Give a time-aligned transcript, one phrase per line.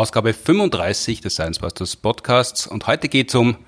[0.00, 3.58] Ausgabe 35 des Science Busters Podcasts und heute geht's um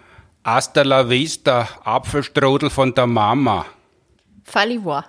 [0.42, 3.66] Hasta la vista, Apfelstrudel von der Mama.
[4.42, 5.04] Fallivoix.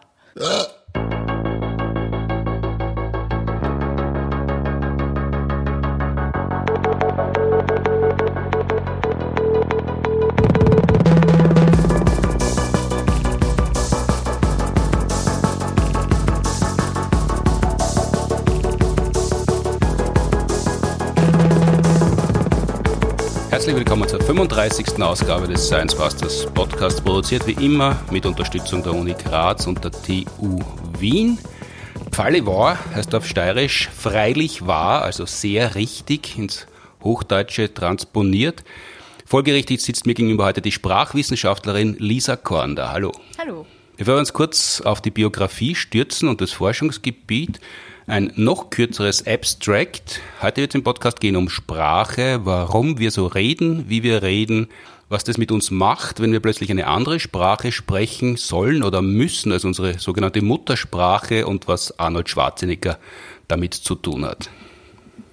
[24.70, 25.03] 37.
[25.03, 29.91] Ausgabe des Science Busters Podcast, produziert wie immer mit Unterstützung der Uni Graz und der
[29.91, 30.58] TU
[30.98, 31.38] Wien.
[32.12, 36.66] Pfalle war heißt auf steirisch freilich war, also sehr richtig ins
[37.04, 38.63] Hochdeutsche transponiert.
[39.26, 42.93] Folgerichtig sitzt mir gegenüber heute die Sprachwissenschaftlerin Lisa Kornder.
[42.93, 43.12] Hallo.
[43.38, 43.66] Hallo.
[43.98, 47.59] Wir wollen uns kurz auf die Biografie stürzen und das Forschungsgebiet
[48.05, 50.20] ein noch kürzeres Abstract.
[50.41, 54.67] Heute wird es im Podcast gehen um Sprache, warum wir so reden, wie wir reden,
[55.07, 59.54] was das mit uns macht, wenn wir plötzlich eine andere Sprache sprechen sollen oder müssen
[59.54, 62.99] als unsere sogenannte Muttersprache und was Arnold Schwarzenegger
[63.48, 64.50] damit zu tun hat.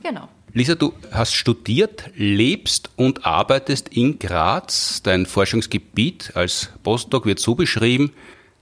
[0.04, 0.28] Genau.
[0.52, 5.00] Lisa, du hast studiert, lebst und arbeitest in Graz.
[5.02, 8.12] Dein Forschungsgebiet als Postdoc wird so beschrieben,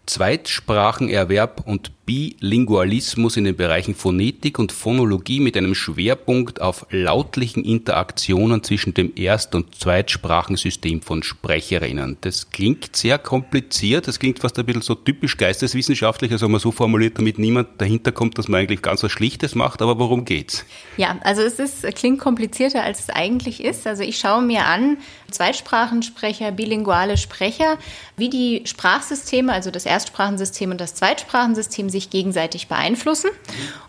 [0.07, 8.63] Zweitsprachenerwerb und Bilingualismus in den Bereichen Phonetik und Phonologie mit einem Schwerpunkt auf lautlichen Interaktionen
[8.63, 12.17] zwischen dem Erst- und Zweitsprachensystem von Sprecherinnen.
[12.23, 16.73] Das klingt sehr kompliziert, das klingt fast ein bisschen so typisch geisteswissenschaftlich, also man so
[16.73, 20.65] formuliert, damit niemand dahinter kommt, dass man eigentlich ganz was Schlichtes macht, aber worum geht's?
[20.97, 23.87] Ja, also es ist, klingt komplizierter, als es eigentlich ist.
[23.87, 24.97] Also ich schaue mir an,
[25.31, 27.77] Zweitsprachensprecher, bilinguale Sprecher,
[28.17, 33.31] wie die Sprachsysteme, also das Erstsprachensystem und das Zweitsprachensystem sich gegenseitig beeinflussen.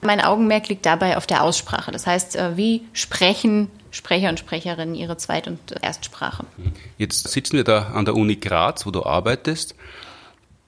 [0.02, 1.92] Mein Augenmerk liegt dabei auf der Aussprache.
[1.92, 6.46] Das heißt, äh, wie sprechen Sprecher und Sprecherinnen ihre Zweit- und Erstsprache.
[6.98, 9.76] Jetzt sitzen wir da an der Uni Graz, wo du arbeitest.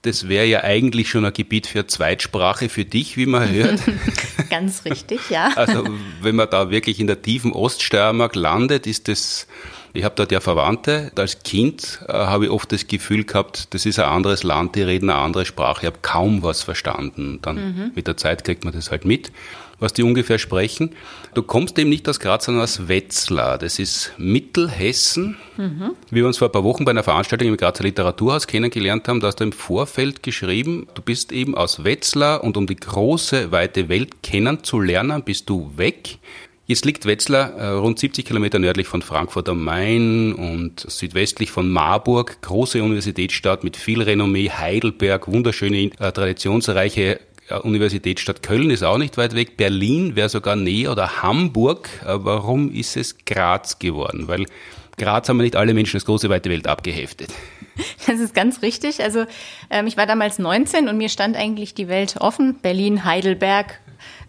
[0.02, 3.80] Das wäre ja eigentlich schon ein Gebiet für Zweitsprache für dich, wie man hört.
[4.50, 5.52] Ganz richtig, ja.
[5.54, 5.84] Also
[6.20, 9.46] wenn man da wirklich in der tiefen Oststeiermark landet, ist das
[9.92, 11.12] ich habe dort ja Verwandte.
[11.16, 14.82] Als Kind äh, habe ich oft das Gefühl gehabt, das ist ein anderes Land, die
[14.82, 15.82] reden eine andere Sprache.
[15.82, 17.40] Ich habe kaum was verstanden.
[17.42, 17.92] Dann mhm.
[17.94, 19.32] mit der Zeit kriegt man das halt mit,
[19.78, 20.94] was die ungefähr sprechen.
[21.34, 23.58] Du kommst eben nicht aus Graz, sondern aus Wetzlar.
[23.58, 25.36] Das ist Mittelhessen.
[25.58, 25.90] Mhm.
[26.10, 29.20] Wie wir uns vor ein paar Wochen bei einer Veranstaltung im Grazer Literaturhaus kennengelernt haben,
[29.20, 33.52] da hast du im Vorfeld geschrieben, du bist eben aus Wetzlar und um die große,
[33.52, 36.18] weite Welt kennenzulernen, bist du weg.
[36.72, 41.68] Jetzt liegt Wetzlar äh, rund 70 Kilometer nördlich von Frankfurt am Main und südwestlich von
[41.68, 48.96] Marburg, große Universitätsstadt mit viel Renommee, Heidelberg, wunderschöne, äh, traditionsreiche äh, Universitätsstadt Köln ist auch
[48.96, 51.90] nicht weit weg, Berlin wäre sogar näher oder Hamburg.
[52.06, 54.26] Warum ist es Graz geworden?
[54.28, 54.46] Weil
[54.96, 57.28] Graz haben wir nicht alle Menschen das große weite Welt abgeheftet.
[58.06, 59.02] Das ist ganz richtig.
[59.02, 59.24] Also
[59.70, 62.56] ähm, ich war damals 19 und mir stand eigentlich die Welt offen.
[62.60, 63.80] Berlin, Heidelberg,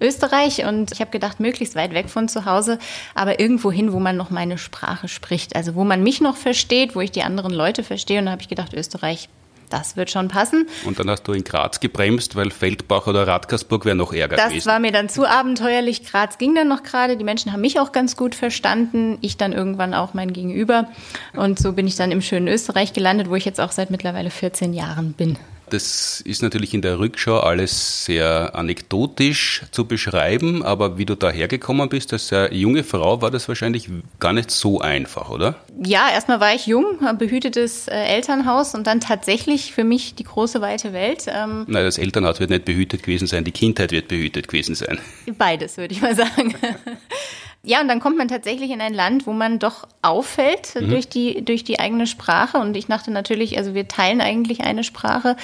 [0.01, 2.79] Österreich und ich habe gedacht, möglichst weit weg von zu Hause,
[3.15, 6.95] aber irgendwo hin, wo man noch meine Sprache spricht, also wo man mich noch versteht,
[6.95, 9.29] wo ich die anderen Leute verstehe und da habe ich gedacht, Österreich,
[9.73, 10.67] das wird schon passen.
[10.85, 14.49] Und dann hast du in Graz gebremst, weil Feldbach oder Radkersburg wäre noch ärger das
[14.49, 14.59] gewesen.
[14.59, 16.05] Das war mir dann zu abenteuerlich.
[16.05, 17.17] Graz ging dann noch gerade.
[17.17, 19.17] Die Menschen haben mich auch ganz gut verstanden.
[19.21, 20.89] Ich dann irgendwann auch mein Gegenüber.
[21.35, 24.29] Und so bin ich dann im schönen Österreich gelandet, wo ich jetzt auch seit mittlerweile
[24.29, 25.37] 14 Jahren bin.
[25.73, 31.31] Das ist natürlich in der Rückschau alles sehr anekdotisch zu beschreiben, aber wie du da
[31.31, 33.89] hergekommen bist, als sehr junge Frau, war das wahrscheinlich
[34.19, 35.55] gar nicht so einfach, oder?
[35.83, 40.61] Ja, erstmal war ich jung, behütetes äh, Elternhaus und dann tatsächlich für mich die große
[40.61, 41.25] weite Welt.
[41.27, 44.99] Ähm Nein, das Elternhaus wird nicht behütet gewesen sein, die Kindheit wird behütet gewesen sein.
[45.39, 46.53] Beides, würde ich mal sagen.
[47.65, 50.89] Ja, und dann kommt man tatsächlich in ein Land, wo man doch auffällt mhm.
[50.89, 52.57] durch die, durch die eigene Sprache.
[52.57, 55.37] Und ich dachte natürlich, also wir teilen eigentlich eine Sprache.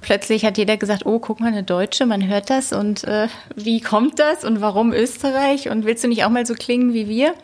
[0.00, 2.72] Plötzlich hat jeder gesagt, oh, guck mal, eine Deutsche, man hört das.
[2.72, 4.42] Und äh, wie kommt das?
[4.42, 5.68] Und warum Österreich?
[5.68, 7.34] Und willst du nicht auch mal so klingen wie wir?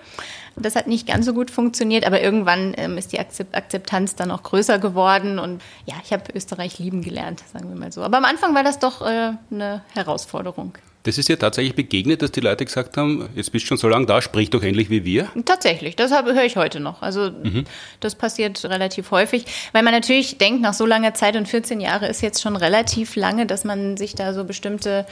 [0.59, 4.43] Das hat nicht ganz so gut funktioniert, aber irgendwann ähm, ist die Akzeptanz dann auch
[4.43, 8.03] größer geworden und ja, ich habe Österreich lieben gelernt, sagen wir mal so.
[8.03, 10.73] Aber am Anfang war das doch äh, eine Herausforderung.
[11.07, 13.87] Das ist ja tatsächlich begegnet, dass die Leute gesagt haben, jetzt bist du schon so
[13.87, 15.29] lange da, sprich doch endlich wie wir.
[15.45, 17.01] Tatsächlich, das höre ich heute noch.
[17.01, 17.65] Also mhm.
[18.01, 22.09] das passiert relativ häufig, weil man natürlich denkt, nach so langer Zeit und 14 Jahre
[22.09, 25.07] ist jetzt schon relativ lange, dass man sich da so bestimmte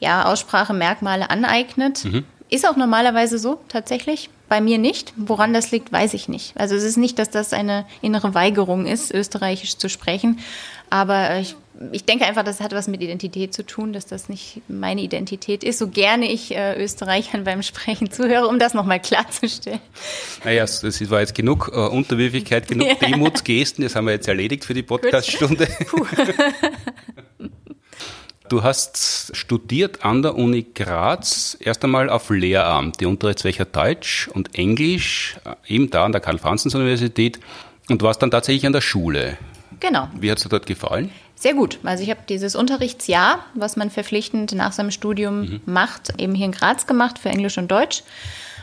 [0.00, 2.04] ja, Aussprachemerkmale aneignet.
[2.04, 2.24] Mhm.
[2.50, 4.30] Ist auch normalerweise so, tatsächlich.
[4.48, 5.12] Bei mir nicht.
[5.16, 6.56] Woran das liegt, weiß ich nicht.
[6.56, 10.40] Also es ist nicht, dass das eine innere Weigerung ist, österreichisch zu sprechen.
[10.90, 11.56] Aber ich,
[11.92, 15.62] ich denke einfach, das hat was mit Identität zu tun, dass das nicht meine Identität
[15.62, 15.78] ist.
[15.78, 19.80] So gerne ich äh, Österreichern beim Sprechen zuhöre, um das nochmal klarzustellen.
[20.44, 22.94] Naja, das war jetzt genug äh, Unterwürfigkeit, genug ja.
[22.94, 23.84] Demutsgesten.
[23.84, 25.68] Das haben wir jetzt erledigt für die Podcaststunde.
[28.48, 34.56] Du hast studiert an der Uni Graz, erst einmal auf Lehramt, die Unterrichtsfächer Deutsch und
[34.56, 37.40] Englisch, äh, eben da an der Karl-Franzens-Universität
[37.88, 39.36] und warst dann tatsächlich an der Schule.
[39.80, 40.08] Genau.
[40.20, 41.10] Wie hat es dir dort gefallen?
[41.38, 41.78] Sehr gut.
[41.84, 45.60] Also ich habe dieses Unterrichtsjahr, was man verpflichtend nach seinem Studium mhm.
[45.66, 48.02] macht, eben hier in Graz gemacht für Englisch und Deutsch.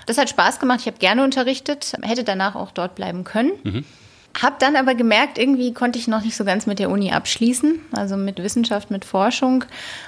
[0.08, 0.80] Das hat Spaß gemacht.
[0.82, 3.52] Ich habe gerne unterrichtet, hätte danach auch dort bleiben können.
[3.64, 3.86] Mhm.
[4.42, 7.80] Hab dann aber gemerkt, irgendwie konnte ich noch nicht so ganz mit der Uni abschließen,
[7.92, 9.64] also mit Wissenschaft, mit Forschung.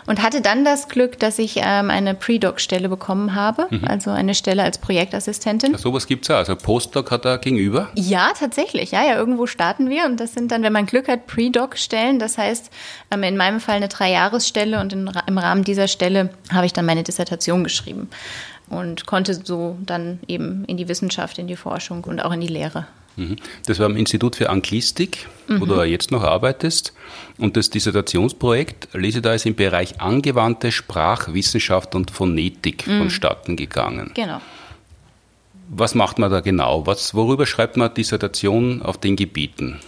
[0.07, 3.83] Und hatte dann das Glück, dass ich ähm, eine Pre-Doc-Stelle bekommen habe, mhm.
[3.87, 5.73] also eine Stelle als Projektassistentin.
[5.75, 7.89] Ach, sowas gibt's ja, also Postdoc hat da gegenüber?
[7.93, 8.91] Ja, tatsächlich.
[8.91, 12.17] Ja, ja, irgendwo starten wir und das sind dann, wenn man Glück hat, Pre-Doc-Stellen.
[12.17, 12.71] Das heißt,
[13.11, 16.87] ähm, in meinem Fall eine Dreijahresstelle und in, im Rahmen dieser Stelle habe ich dann
[16.87, 18.09] meine Dissertation geschrieben
[18.69, 22.47] und konnte so dann eben in die Wissenschaft, in die Forschung und auch in die
[22.47, 22.87] Lehre.
[23.65, 25.61] Das war am Institut für Anglistik, mhm.
[25.61, 26.93] wo du jetzt noch arbeitest.
[27.37, 32.99] Und das Dissertationsprojekt, lese da, ist im Bereich angewandte Sprachwissenschaft und Phonetik mhm.
[32.99, 34.11] vonstatten gegangen.
[34.13, 34.41] Genau.
[35.69, 36.85] Was macht man da genau?
[36.85, 39.79] Was, worüber schreibt man Dissertation auf den Gebieten?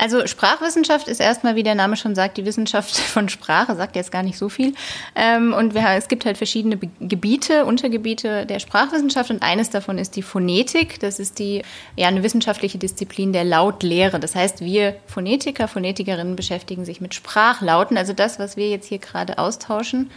[0.00, 4.10] Also Sprachwissenschaft ist erstmal, wie der Name schon sagt, die Wissenschaft von Sprache, sagt jetzt
[4.10, 4.72] gar nicht so viel.
[5.14, 10.22] Ähm, und es gibt halt verschiedene Gebiete, Untergebiete der Sprachwissenschaft und eines davon ist die
[10.22, 11.00] Phonetik.
[11.00, 11.62] Das ist die,
[11.96, 14.18] ja, eine wissenschaftliche Disziplin der Lautlehre.
[14.18, 18.98] Das heißt, wir Phonetiker, Phonetikerinnen beschäftigen sich mit Sprachlauten, also das, was wir jetzt hier
[18.98, 20.10] gerade austauschen.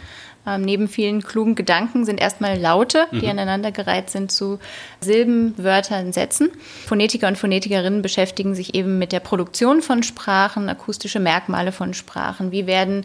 [0.46, 3.30] Ähm, neben vielen klugen Gedanken sind erstmal Laute, die mhm.
[3.30, 4.58] aneinandergereiht sind zu
[5.00, 6.50] Silben, Wörtern, Sätzen.
[6.86, 12.52] Phonetiker und Phonetikerinnen beschäftigen sich eben mit der Produktion von Sprachen, akustische Merkmale von Sprachen.
[12.52, 13.04] Wie werden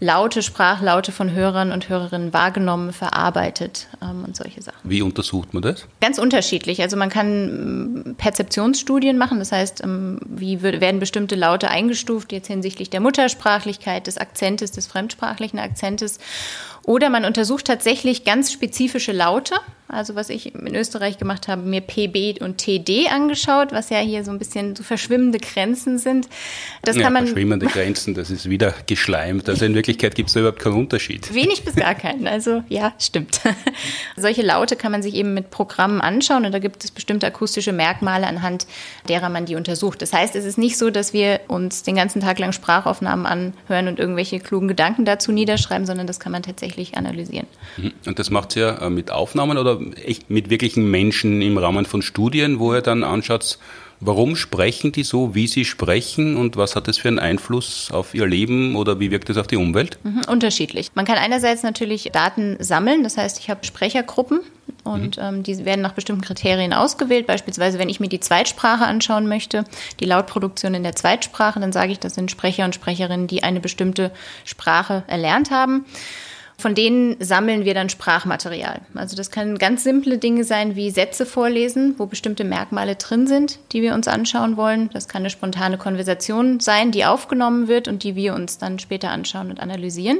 [0.00, 4.78] Laute, Sprachlaute von Hörern und Hörerinnen wahrgenommen, verarbeitet ähm, und solche Sachen.
[4.84, 5.86] Wie untersucht man das?
[6.00, 6.80] Ganz unterschiedlich.
[6.82, 12.46] Also man kann ähm, Perzeptionsstudien machen, das heißt, ähm, wie werden bestimmte Laute eingestuft, jetzt
[12.46, 16.20] hinsichtlich der Muttersprachlichkeit, des Akzentes, des fremdsprachlichen Akzentes.
[16.88, 19.56] Oder man untersucht tatsächlich ganz spezifische Laute.
[19.88, 24.22] Also was ich in Österreich gemacht habe, mir PB und TD angeschaut, was ja hier
[24.22, 26.28] so ein bisschen so verschwimmende Grenzen sind.
[26.82, 29.48] Das ja, kann man verschwimmende Grenzen, das ist wieder geschleimt.
[29.48, 31.32] Also in Wirklichkeit gibt es da überhaupt keinen Unterschied.
[31.32, 32.26] Wenig bis gar keinen.
[32.26, 33.40] Also ja, stimmt.
[34.16, 37.72] Solche Laute kann man sich eben mit Programmen anschauen und da gibt es bestimmte akustische
[37.72, 38.66] Merkmale, anhand
[39.08, 40.02] derer man die untersucht.
[40.02, 43.88] Das heißt, es ist nicht so, dass wir uns den ganzen Tag lang Sprachaufnahmen anhören
[43.88, 47.46] und irgendwelche klugen Gedanken dazu niederschreiben, sondern das kann man tatsächlich wirklich analysieren.
[47.76, 47.92] Mhm.
[48.06, 51.84] Und das macht ihr ja äh, mit Aufnahmen oder echt mit wirklichen Menschen im Rahmen
[51.84, 53.58] von Studien, wo ihr dann anschaut,
[54.00, 58.14] warum sprechen die so, wie sie sprechen und was hat das für einen Einfluss auf
[58.14, 59.98] ihr Leben oder wie wirkt das auf die Umwelt?
[60.04, 60.92] Mhm, unterschiedlich.
[60.94, 64.40] Man kann einerseits natürlich Daten sammeln, das heißt, ich habe Sprechergruppen
[64.84, 65.22] und mhm.
[65.22, 67.26] ähm, die werden nach bestimmten Kriterien ausgewählt.
[67.26, 69.64] Beispielsweise, wenn ich mir die Zweitsprache anschauen möchte,
[70.00, 73.60] die Lautproduktion in der Zweitsprache, dann sage ich, das sind Sprecher und Sprecherinnen, die eine
[73.60, 74.12] bestimmte
[74.44, 75.84] Sprache erlernt haben.
[76.60, 78.80] Von denen sammeln wir dann Sprachmaterial.
[78.94, 83.60] Also das können ganz simple Dinge sein wie Sätze vorlesen, wo bestimmte Merkmale drin sind,
[83.70, 84.90] die wir uns anschauen wollen.
[84.92, 89.10] Das kann eine spontane Konversation sein, die aufgenommen wird und die wir uns dann später
[89.10, 90.18] anschauen und analysieren.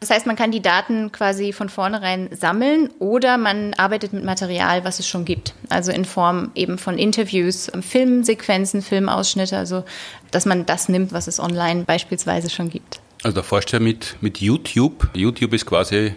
[0.00, 4.84] Das heißt, man kann die Daten quasi von vornherein sammeln oder man arbeitet mit Material,
[4.84, 5.52] was es schon gibt.
[5.68, 9.84] Also in Form eben von Interviews, Filmsequenzen, Filmausschnitte, also
[10.30, 13.00] dass man das nimmt, was es online beispielsweise schon gibt.
[13.22, 15.08] Also da forscht ja mit, mit YouTube.
[15.14, 16.14] YouTube ist quasi,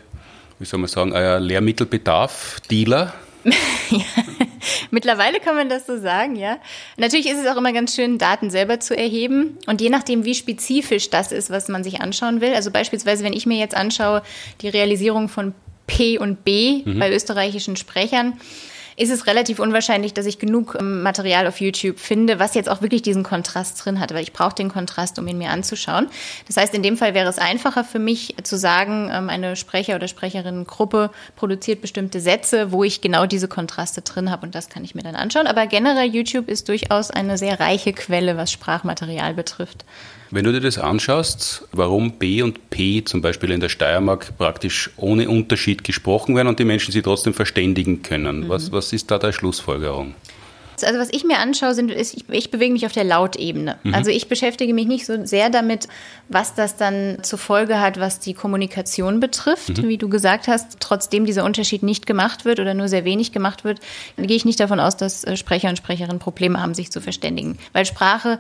[0.60, 3.14] wie soll man sagen, ein Lehrmittelbedarf-Dealer.
[4.92, 6.58] mittlerweile kann man das so sagen, ja.
[6.98, 9.58] Natürlich ist es auch immer ganz schön, Daten selber zu erheben.
[9.66, 12.54] Und je nachdem, wie spezifisch das ist, was man sich anschauen will.
[12.54, 14.22] Also beispielsweise, wenn ich mir jetzt anschaue,
[14.62, 15.54] die Realisierung von
[15.88, 17.00] P und B mhm.
[17.00, 18.40] bei österreichischen Sprechern,
[18.98, 22.82] ist es relativ unwahrscheinlich, dass ich genug ähm, Material auf YouTube finde, was jetzt auch
[22.82, 24.14] wirklich diesen Kontrast drin hat.
[24.14, 26.08] Weil ich brauche den Kontrast, um ihn mir anzuschauen.
[26.48, 29.96] Das heißt, in dem Fall wäre es einfacher für mich zu sagen, ähm, eine Sprecher-
[29.96, 34.84] oder Sprecherinnengruppe produziert bestimmte Sätze, wo ich genau diese Kontraste drin habe und das kann
[34.84, 35.48] ich mir dann anschauen.
[35.48, 39.86] Aber generell YouTube ist durchaus eine sehr reiche Quelle, was Sprachmaterial betrifft.
[40.34, 44.90] Wenn du dir das anschaust, warum B und P zum Beispiel in der Steiermark praktisch
[44.96, 48.50] ohne Unterschied gesprochen werden und die Menschen sie trotzdem verständigen können, mhm.
[48.50, 50.16] was, was ist da der Schlussfolgerung?
[50.84, 53.78] Also was ich mir anschaue, sind, ist, ich, ich bewege mich auf der Lautebene.
[53.84, 53.94] Mhm.
[53.94, 55.88] Also ich beschäftige mich nicht so sehr damit,
[56.30, 59.78] was das dann zur Folge hat, was die Kommunikation betrifft.
[59.78, 59.88] Mhm.
[59.88, 63.64] Wie du gesagt hast, trotzdem dieser Unterschied nicht gemacht wird oder nur sehr wenig gemacht
[63.64, 63.80] wird,
[64.18, 67.58] gehe ich nicht davon aus, dass äh, Sprecher und Sprecherinnen Probleme haben, sich zu verständigen.
[67.74, 68.40] Weil Sprache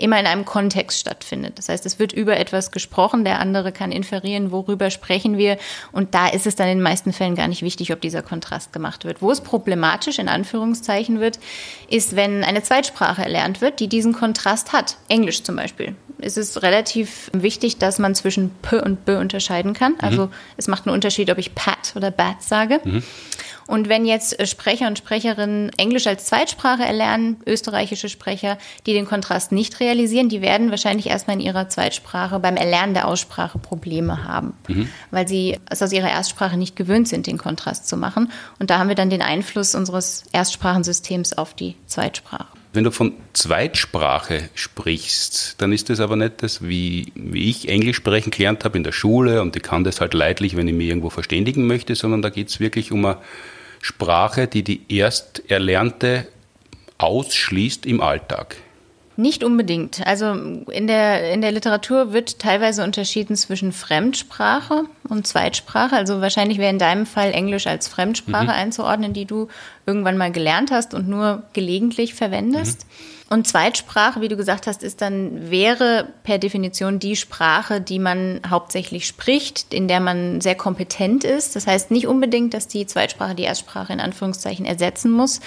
[0.00, 1.58] immer in einem Kontext stattfindet.
[1.58, 5.58] Das heißt, es wird über etwas gesprochen, der andere kann inferieren, worüber sprechen wir.
[5.92, 8.72] Und da ist es dann in den meisten Fällen gar nicht wichtig, ob dieser Kontrast
[8.72, 9.22] gemacht wird.
[9.22, 11.38] Wo es problematisch in Anführungszeichen wird,
[11.88, 14.96] ist, wenn eine Zweitsprache erlernt wird, die diesen Kontrast hat.
[15.08, 15.94] Englisch zum Beispiel.
[16.22, 19.94] Es ist relativ wichtig, dass man zwischen P und B unterscheiden kann.
[20.00, 20.32] Also mhm.
[20.56, 22.80] es macht einen Unterschied, ob ich Pat oder Bat sage.
[22.84, 23.02] Mhm.
[23.70, 29.06] Und wenn jetzt äh, Sprecher und Sprecherinnen Englisch als Zweitsprache erlernen, österreichische Sprecher, die den
[29.06, 34.24] Kontrast nicht realisieren, die werden wahrscheinlich erstmal in ihrer Zweitsprache beim Erlernen der Aussprache Probleme
[34.24, 34.88] haben, mhm.
[35.12, 38.32] weil sie es aus ihrer Erstsprache nicht gewöhnt sind, den Kontrast zu machen.
[38.58, 42.48] Und da haben wir dann den Einfluss unseres Erstsprachensystems auf die Zweitsprache.
[42.72, 47.98] Wenn du von Zweitsprache sprichst, dann ist das aber nicht das, wie, wie ich Englisch
[47.98, 50.88] sprechen gelernt habe in der Schule und ich kann das halt leidlich, wenn ich mich
[50.88, 53.18] irgendwo verständigen möchte, sondern da geht es wirklich um eine
[53.80, 56.26] Sprache, die die erst erlernte
[56.98, 58.56] ausschließt im Alltag?
[59.16, 60.06] Nicht unbedingt.
[60.06, 65.94] Also in der, in der Literatur wird teilweise unterschieden zwischen Fremdsprache und Zweitsprache.
[65.94, 68.50] Also wahrscheinlich wäre in deinem Fall Englisch als Fremdsprache mhm.
[68.50, 69.48] einzuordnen, die du
[69.84, 72.86] irgendwann mal gelernt hast und nur gelegentlich verwendest.
[72.86, 73.09] Mhm.
[73.32, 78.40] Und Zweitsprache, wie du gesagt hast, ist dann, wäre per Definition die Sprache, die man
[78.50, 81.54] hauptsächlich spricht, in der man sehr kompetent ist.
[81.54, 85.38] Das heißt nicht unbedingt, dass die Zweitsprache die Erstsprache in Anführungszeichen ersetzen muss.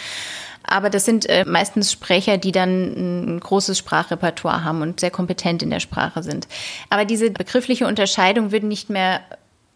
[0.65, 5.61] Aber das sind äh, meistens Sprecher, die dann ein großes Sprachrepertoire haben und sehr kompetent
[5.61, 6.47] in der Sprache sind.
[6.89, 9.19] Aber diese begriffliche Unterscheidung wird nicht mehr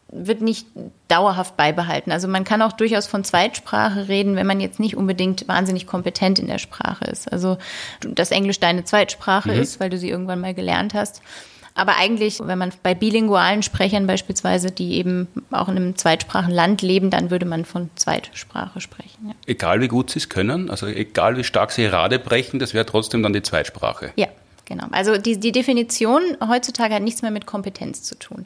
[0.09, 0.67] wird nicht
[1.07, 2.11] dauerhaft beibehalten.
[2.11, 6.39] Also man kann auch durchaus von Zweitsprache reden, wenn man jetzt nicht unbedingt wahnsinnig kompetent
[6.39, 7.31] in der Sprache ist.
[7.31, 7.57] Also
[8.01, 9.61] dass Englisch deine Zweitsprache mhm.
[9.61, 11.21] ist, weil du sie irgendwann mal gelernt hast.
[11.77, 17.11] Aber eigentlich, wenn man bei bilingualen Sprechern beispielsweise, die eben auch in einem Zweitsprachenland leben,
[17.11, 19.27] dann würde man von Zweitsprache sprechen.
[19.27, 19.33] Ja.
[19.45, 22.87] Egal wie gut sie es können, also egal wie stark sie Rade brechen, das wäre
[22.87, 24.11] trotzdem dann die Zweitsprache.
[24.15, 24.27] Ja,
[24.67, 24.87] Genau.
[24.91, 28.45] Also die, die Definition heutzutage hat nichts mehr mit Kompetenz zu tun.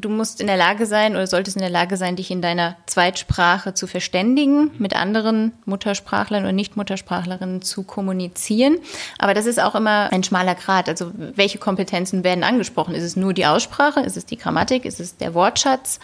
[0.00, 2.76] Du musst in der Lage sein oder solltest in der Lage sein, dich in deiner
[2.86, 8.78] Zweitsprache zu verständigen, mit anderen Muttersprachlern oder Nicht-Muttersprachlerinnen zu kommunizieren.
[9.18, 10.88] Aber das ist auch immer ein schmaler Grad.
[10.88, 12.94] Also welche Kompetenzen werden angesprochen?
[12.94, 14.00] Ist es nur die Aussprache?
[14.00, 14.86] Ist es die Grammatik?
[14.86, 16.00] Ist es der Wortschatz?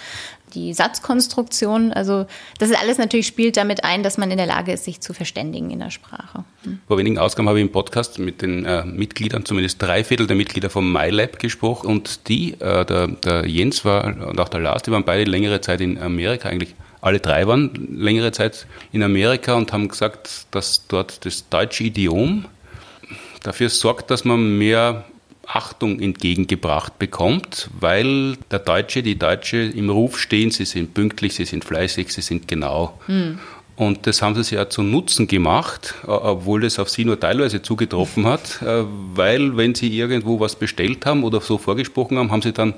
[0.54, 1.92] Die Satzkonstruktion.
[1.92, 2.26] Also
[2.58, 5.12] das ist alles natürlich spielt damit ein, dass man in der Lage ist, sich zu
[5.12, 6.44] verständigen in der Sprache.
[6.62, 6.78] Hm.
[6.86, 10.36] Vor wenigen Ausgaben habe ich im Podcast mit den äh, Mitgliedern, zumindest drei Viertel der
[10.36, 14.82] Mitglieder vom MyLab gesprochen und die, äh, der, der Jens war und auch der Lars,
[14.82, 19.54] die waren beide längere Zeit in Amerika eigentlich alle drei waren längere Zeit in Amerika
[19.56, 22.46] und haben gesagt, dass dort das deutsche Idiom
[23.42, 25.04] dafür sorgt, dass man mehr
[25.46, 31.44] Achtung entgegengebracht bekommt, weil der Deutsche, die Deutsche im Ruf stehen, sie sind pünktlich, sie
[31.44, 32.98] sind fleißig, sie sind genau.
[33.06, 33.38] Hm.
[33.76, 37.60] Und das haben sie sich ja zu Nutzen gemacht, obwohl das auf sie nur teilweise
[37.60, 42.42] zugetroffen hat, äh, weil wenn sie irgendwo was bestellt haben oder so vorgesprochen haben, haben
[42.42, 42.74] sie dann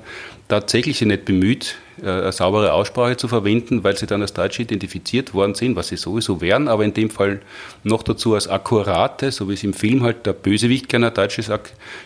[0.47, 5.35] tatsächlich nicht bemüht, äh, eine saubere Aussprache zu verwenden, weil sie dann als Deutsche identifiziert
[5.35, 7.41] worden sind, was sie sowieso wären, aber in dem Fall
[7.83, 11.51] noch dazu als akkurate, so wie es im Film halt der Bösewicht kein deutsches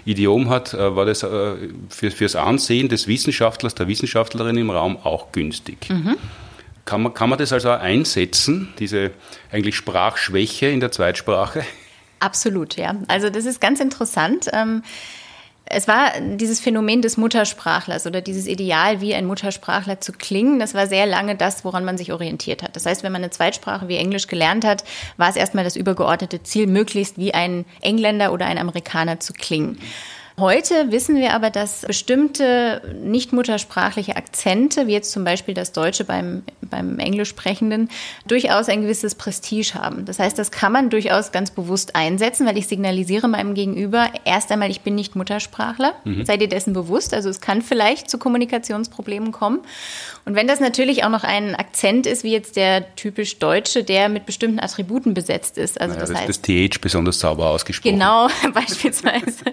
[0.04, 5.32] Idiom hat, äh, war das für, fürs Ansehen des Wissenschaftlers, der Wissenschaftlerin im Raum auch
[5.32, 5.90] günstig.
[5.90, 6.18] Mhm.
[6.86, 9.12] Kann man, kann man das also einsetzen, diese
[9.52, 11.64] eigentlich Sprachschwäche in der Zweitsprache?
[12.20, 12.96] Absolut, ja.
[13.08, 14.48] Also das ist ganz interessant.
[14.54, 14.84] Ähm,
[15.74, 20.74] es war dieses Phänomen des Muttersprachlers oder dieses Ideal, wie ein Muttersprachler zu klingen, das
[20.74, 22.76] war sehr lange das, woran man sich orientiert hat.
[22.76, 24.84] Das heißt, wenn man eine Zweitsprache wie Englisch gelernt hat,
[25.18, 29.80] war es erstmal das übergeordnete Ziel, möglichst wie ein Engländer oder ein Amerikaner zu klingen.
[30.40, 36.04] Heute wissen wir aber, dass bestimmte nicht muttersprachliche Akzente, wie jetzt zum Beispiel das Deutsche
[36.04, 37.90] beim, beim Englischsprechenden,
[38.28, 40.06] durchaus ein gewisses Prestige haben.
[40.06, 44.52] Das heißt, das kann man durchaus ganz bewusst einsetzen, weil ich signalisiere meinem Gegenüber erst
[44.52, 45.94] einmal, ich bin nicht Muttersprachler.
[46.06, 46.26] Mhm.
[46.26, 47.14] Sei dir dessen bewusst.
[47.14, 49.60] Also es kann vielleicht zu Kommunikationsproblemen kommen.
[50.26, 54.08] Und wenn das natürlich auch noch ein Akzent ist, wie jetzt der typisch Deutsche, der
[54.08, 55.82] mit bestimmten Attributen besetzt ist.
[55.82, 57.94] Also naja, das, heißt, das TH besonders sauber ausgesprochen.
[57.94, 59.46] Genau, beispielsweise.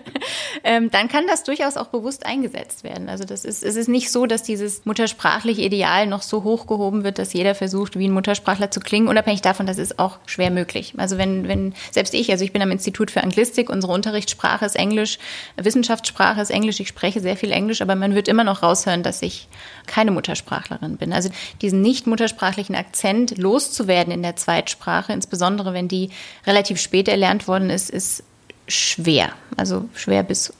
[0.64, 3.08] ähm, dann kann das durchaus auch bewusst eingesetzt werden.
[3.08, 7.18] Also das ist, es ist nicht so, dass dieses muttersprachliche Ideal noch so hochgehoben wird,
[7.18, 10.92] dass jeder versucht, wie ein Muttersprachler zu klingen, unabhängig davon, das ist auch schwer möglich.
[10.98, 14.76] Also wenn, wenn, selbst ich, also ich bin am Institut für Anglistik, unsere Unterrichtssprache ist
[14.76, 15.18] Englisch,
[15.56, 19.22] Wissenschaftssprache ist Englisch, ich spreche sehr viel Englisch, aber man wird immer noch raushören, dass
[19.22, 19.48] ich
[19.86, 20.10] keine
[20.58, 21.12] Muttersprachlerin bin.
[21.12, 21.30] Also
[21.62, 26.10] diesen nicht muttersprachlichen Akzent loszuwerden in der Zweitsprache, insbesondere wenn die
[26.46, 28.24] relativ spät erlernt worden ist, ist
[28.66, 29.32] schwer.
[29.56, 30.52] Also schwer bis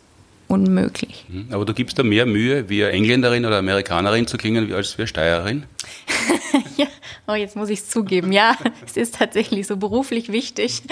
[0.46, 1.26] unmöglich.
[1.28, 1.48] Mhm.
[1.50, 5.64] Aber du gibst da mehr Mühe, wie Engländerin oder Amerikanerin zu klingen, als wie Steirerin?
[6.76, 6.86] ja,
[7.28, 8.32] oh, jetzt muss ich es zugeben.
[8.32, 8.56] Ja,
[8.86, 10.82] es ist tatsächlich so beruflich wichtig.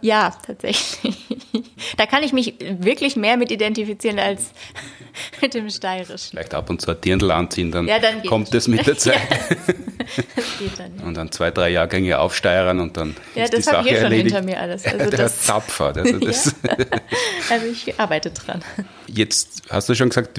[0.00, 1.16] Ja, tatsächlich.
[1.96, 4.52] Da kann ich mich wirklich mehr mit identifizieren als
[5.40, 6.28] mit dem Steirisch.
[6.30, 9.16] Vielleicht ab und zu ein Dirndl anziehen, dann, ja, dann kommt es mit der Zeit.
[9.16, 9.74] Ja,
[10.36, 10.98] das geht dann.
[10.98, 11.04] Ja.
[11.04, 13.94] Und dann zwei, drei Jahrgänge aufsteigern und dann ja, ist die Sache erledigt.
[13.94, 14.84] Ja, das habe ich schon hinter mir alles.
[14.84, 15.96] Also der das, tapfer.
[15.96, 16.54] Also, das
[17.50, 18.62] also ich arbeite dran.
[19.12, 20.38] Jetzt hast du schon gesagt,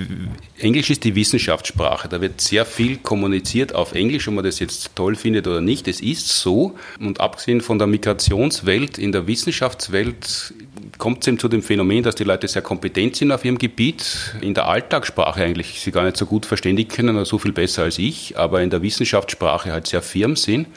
[0.59, 2.07] Englisch ist die Wissenschaftssprache.
[2.07, 5.87] Da wird sehr viel kommuniziert auf Englisch, ob man das jetzt toll findet oder nicht.
[5.87, 6.75] Es ist so.
[6.99, 10.53] Und abgesehen von der Migrationswelt, in der Wissenschaftswelt
[10.99, 14.35] kommt es eben zu dem Phänomen, dass die Leute sehr kompetent sind auf ihrem Gebiet,
[14.41, 17.83] in der Alltagssprache eigentlich sie gar nicht so gut verständigen können oder so viel besser
[17.83, 20.67] als ich, aber in der Wissenschaftssprache halt sehr firm sind.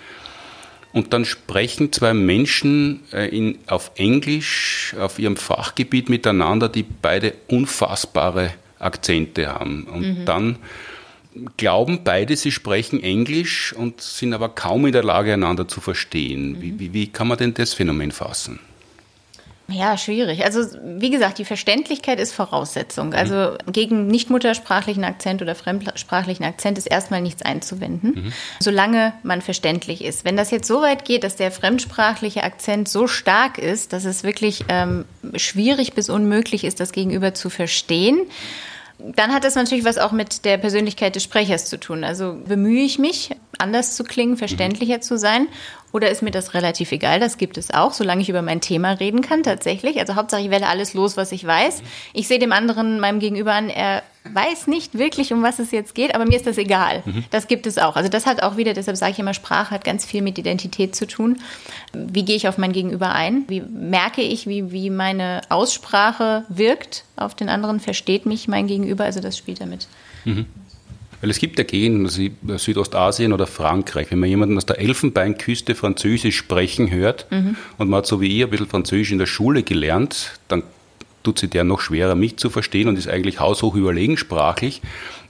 [0.92, 7.34] Und dann sprechen zwei Menschen äh, in, auf Englisch auf ihrem Fachgebiet miteinander, die beide
[7.48, 9.84] unfassbare Akzente haben.
[9.84, 10.24] Und mhm.
[10.26, 10.56] dann
[11.56, 16.52] glauben beide, sie sprechen Englisch und sind aber kaum in der Lage, einander zu verstehen.
[16.52, 16.62] Mhm.
[16.62, 18.58] Wie, wie, wie kann man denn das Phänomen fassen?
[19.68, 20.44] Ja, schwierig.
[20.44, 23.08] Also wie gesagt, die Verständlichkeit ist Voraussetzung.
[23.08, 23.14] Mhm.
[23.14, 28.32] Also gegen nicht muttersprachlichen Akzent oder fremdsprachlichen Akzent ist erstmal nichts einzuwenden, mhm.
[28.60, 30.24] solange man verständlich ist.
[30.24, 34.24] Wenn das jetzt so weit geht, dass der fremdsprachliche Akzent so stark ist, dass es
[34.24, 35.04] wirklich ähm,
[35.36, 38.20] schwierig bis unmöglich ist, das Gegenüber zu verstehen,
[38.98, 42.04] dann hat das natürlich was auch mit der Persönlichkeit des Sprechers zu tun.
[42.04, 45.48] Also bemühe ich mich, anders zu klingen, verständlicher zu sein
[45.92, 47.20] oder ist mir das relativ egal?
[47.20, 50.00] Das gibt es auch, solange ich über mein Thema reden kann, tatsächlich.
[50.00, 51.82] Also Hauptsache, ich werde alles los, was ich weiß.
[52.14, 55.94] Ich sehe dem anderen, meinem Gegenüber an, er weiß nicht wirklich, um was es jetzt
[55.94, 57.02] geht, aber mir ist das egal.
[57.04, 57.24] Mhm.
[57.30, 57.96] Das gibt es auch.
[57.96, 60.96] Also das hat auch wieder, deshalb sage ich immer, Sprache hat ganz viel mit Identität
[60.96, 61.40] zu tun.
[61.92, 63.44] Wie gehe ich auf mein Gegenüber ein?
[63.48, 67.80] Wie merke ich, wie, wie meine Aussprache wirkt auf den anderen?
[67.80, 69.04] Versteht mich mein Gegenüber?
[69.04, 69.88] Also das spielt damit.
[70.24, 70.46] Mhm.
[71.22, 72.08] Weil es gibt ja Gegenden,
[72.58, 77.56] Südostasien oder Frankreich, wenn man jemanden aus der Elfenbeinküste Französisch sprechen hört mhm.
[77.78, 80.64] und man hat so wie ich ein bisschen Französisch in der Schule gelernt, dann
[81.22, 84.82] tut sich der noch schwerer, mich zu verstehen und ist eigentlich haushoch überlegen sprachlich.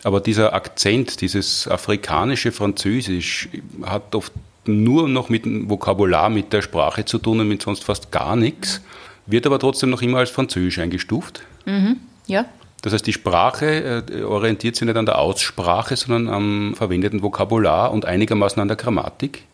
[0.03, 3.51] Aber dieser Akzent, dieses afrikanische Französisch
[3.83, 4.33] hat oft
[4.65, 8.35] nur noch mit dem Vokabular, mit der Sprache zu tun und mit sonst fast gar
[8.35, 8.81] nichts,
[9.27, 11.43] wird aber trotzdem noch immer als Französisch eingestuft.
[11.67, 11.99] Mhm.
[12.27, 12.47] Ja,
[12.83, 17.93] das heißt, die Sprache äh, orientiert sich nicht an der Aussprache, sondern am verwendeten Vokabular
[17.93, 19.45] und einigermaßen an der Grammatik.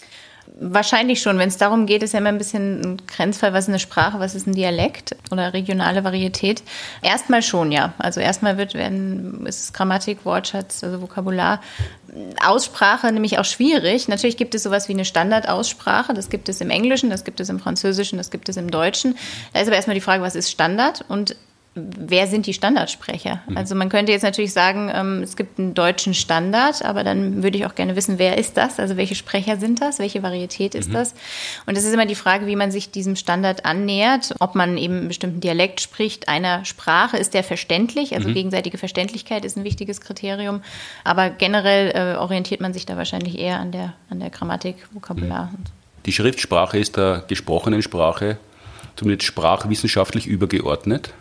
[0.61, 1.39] Wahrscheinlich schon.
[1.39, 4.19] Wenn es darum geht, ist ja immer ein bisschen ein Grenzfall, was ist eine Sprache,
[4.19, 6.63] was ist ein Dialekt oder regionale Varietät.
[7.03, 7.93] Erstmal schon, ja.
[7.99, 11.61] Also erstmal wird werden, ist es Grammatik, Wortschatz, also Vokabular.
[12.45, 14.09] Aussprache nämlich auch schwierig.
[14.09, 16.15] Natürlich gibt es sowas wie eine Standardaussprache.
[16.15, 19.17] Das gibt es im Englischen, das gibt es im Französischen, das gibt es im Deutschen.
[19.53, 21.05] Da ist aber erstmal die Frage, was ist Standard?
[21.09, 21.37] Und
[21.75, 23.43] wer sind die Standardsprecher?
[23.47, 23.57] Mhm.
[23.57, 27.59] Also man könnte jetzt natürlich sagen, ähm, es gibt einen deutschen Standard, aber dann würde
[27.59, 28.79] ich auch gerne wissen, wer ist das?
[28.79, 29.99] Also welche Sprecher sind das?
[29.99, 30.95] Welche Varietät ist mhm.
[30.95, 31.15] das?
[31.67, 34.99] Und es ist immer die Frage, wie man sich diesem Standard annähert, ob man eben
[34.99, 38.15] einen bestimmten Dialekt spricht, einer Sprache, ist der verständlich?
[38.15, 38.35] Also mhm.
[38.35, 40.63] gegenseitige Verständlichkeit ist ein wichtiges Kriterium.
[41.05, 45.53] Aber generell äh, orientiert man sich da wahrscheinlich eher an der, an der Grammatik, Vokabular.
[45.53, 45.65] Mhm.
[46.07, 48.39] Die Schriftsprache ist der gesprochenen Sprache
[48.97, 51.13] zumindest sprachwissenschaftlich übergeordnet.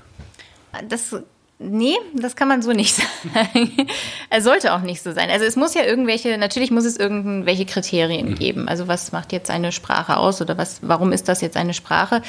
[0.82, 1.16] Das
[1.60, 2.96] Nee, das kann man so nicht
[3.34, 3.88] sagen.
[4.30, 5.32] es sollte auch nicht so sein.
[5.32, 8.36] Also es muss ja irgendwelche, natürlich muss es irgendwelche Kriterien mhm.
[8.36, 8.68] geben.
[8.68, 12.22] Also was macht jetzt eine Sprache aus oder was, warum ist das jetzt eine Sprache?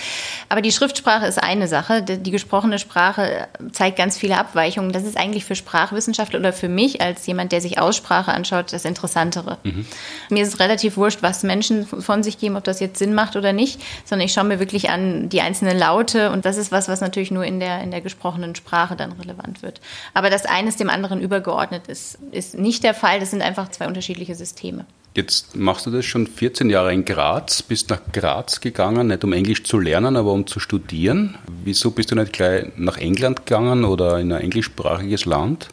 [0.49, 2.03] Aber die Schriftsprache ist eine Sache.
[2.03, 4.93] Die, die gesprochene Sprache zeigt ganz viele Abweichungen.
[4.93, 8.87] Das ist eigentlich für Sprachwissenschaftler oder für mich als jemand, der sich Aussprache anschaut, das
[8.87, 9.59] Interessantere.
[9.63, 9.85] Mhm.
[10.31, 13.37] Mir ist es relativ wurscht, was Menschen von sich geben, ob das jetzt Sinn macht
[13.37, 16.89] oder nicht, sondern ich schaue mir wirklich an die einzelnen Laute und das ist was,
[16.89, 19.81] was natürlich nur in der, in der gesprochenen Sprache dann relevant wird.
[20.15, 23.21] Aber dass eines dem anderen übergeordnet ist, ist nicht der Fall.
[23.21, 24.87] Das sind einfach zwei unterschiedliche Systeme.
[25.15, 29.33] Jetzt machst du das schon 14 Jahre in Graz, bist nach Graz gegangen, nicht um
[29.33, 31.37] Englisch zu lernen, aber um zu studieren.
[31.65, 35.69] Wieso bist du nicht gleich nach England gegangen oder in ein englischsprachiges Land?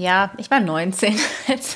[0.00, 1.14] Ja, ich war 19.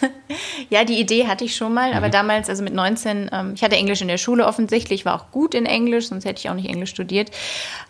[0.71, 1.97] ja, die Idee hatte ich schon mal, mhm.
[1.99, 5.31] aber damals, also mit 19, ähm, ich hatte Englisch in der Schule offensichtlich, war auch
[5.31, 7.31] gut in Englisch, sonst hätte ich auch nicht Englisch studiert.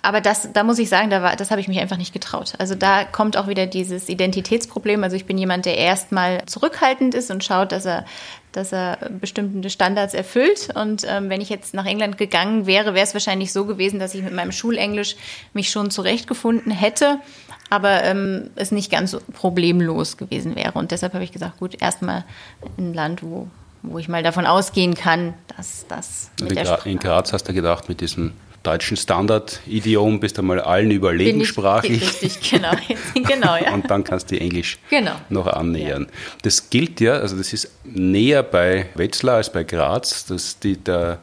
[0.02, 2.54] Aber das, da muss ich sagen, da war, das habe ich mich einfach nicht getraut.
[2.58, 5.04] Also da kommt auch wieder dieses Identitätsproblem.
[5.04, 8.04] Also ich bin jemand, der erstmal zurückhaltend ist und schaut, dass er
[8.54, 10.68] dass er bestimmte Standards erfüllt.
[10.76, 14.14] Und ähm, wenn ich jetzt nach England gegangen wäre, wäre es wahrscheinlich so gewesen, dass
[14.14, 15.16] ich mit meinem Schulenglisch
[15.54, 17.18] mich schon zurechtgefunden hätte
[17.74, 20.72] aber ähm, es nicht ganz so problemlos gewesen wäre.
[20.72, 22.24] Und deshalb habe ich gesagt, gut, erstmal
[22.78, 23.48] ein Land, wo,
[23.82, 26.30] wo ich mal davon ausgehen kann, dass das.
[26.40, 28.32] Mit in, in Graz hast du gedacht, mit diesem
[28.62, 32.02] deutschen Standard-Idiom bist du mal allen überlegen ich, sprachlich.
[32.22, 32.72] Richtig, genau.
[33.14, 33.74] genau ja.
[33.74, 35.12] Und dann kannst du Englisch genau.
[35.28, 36.04] noch annähern.
[36.04, 36.18] Ja.
[36.42, 41.18] Das gilt ja, also das ist näher bei Wetzlar als bei Graz, dass die, der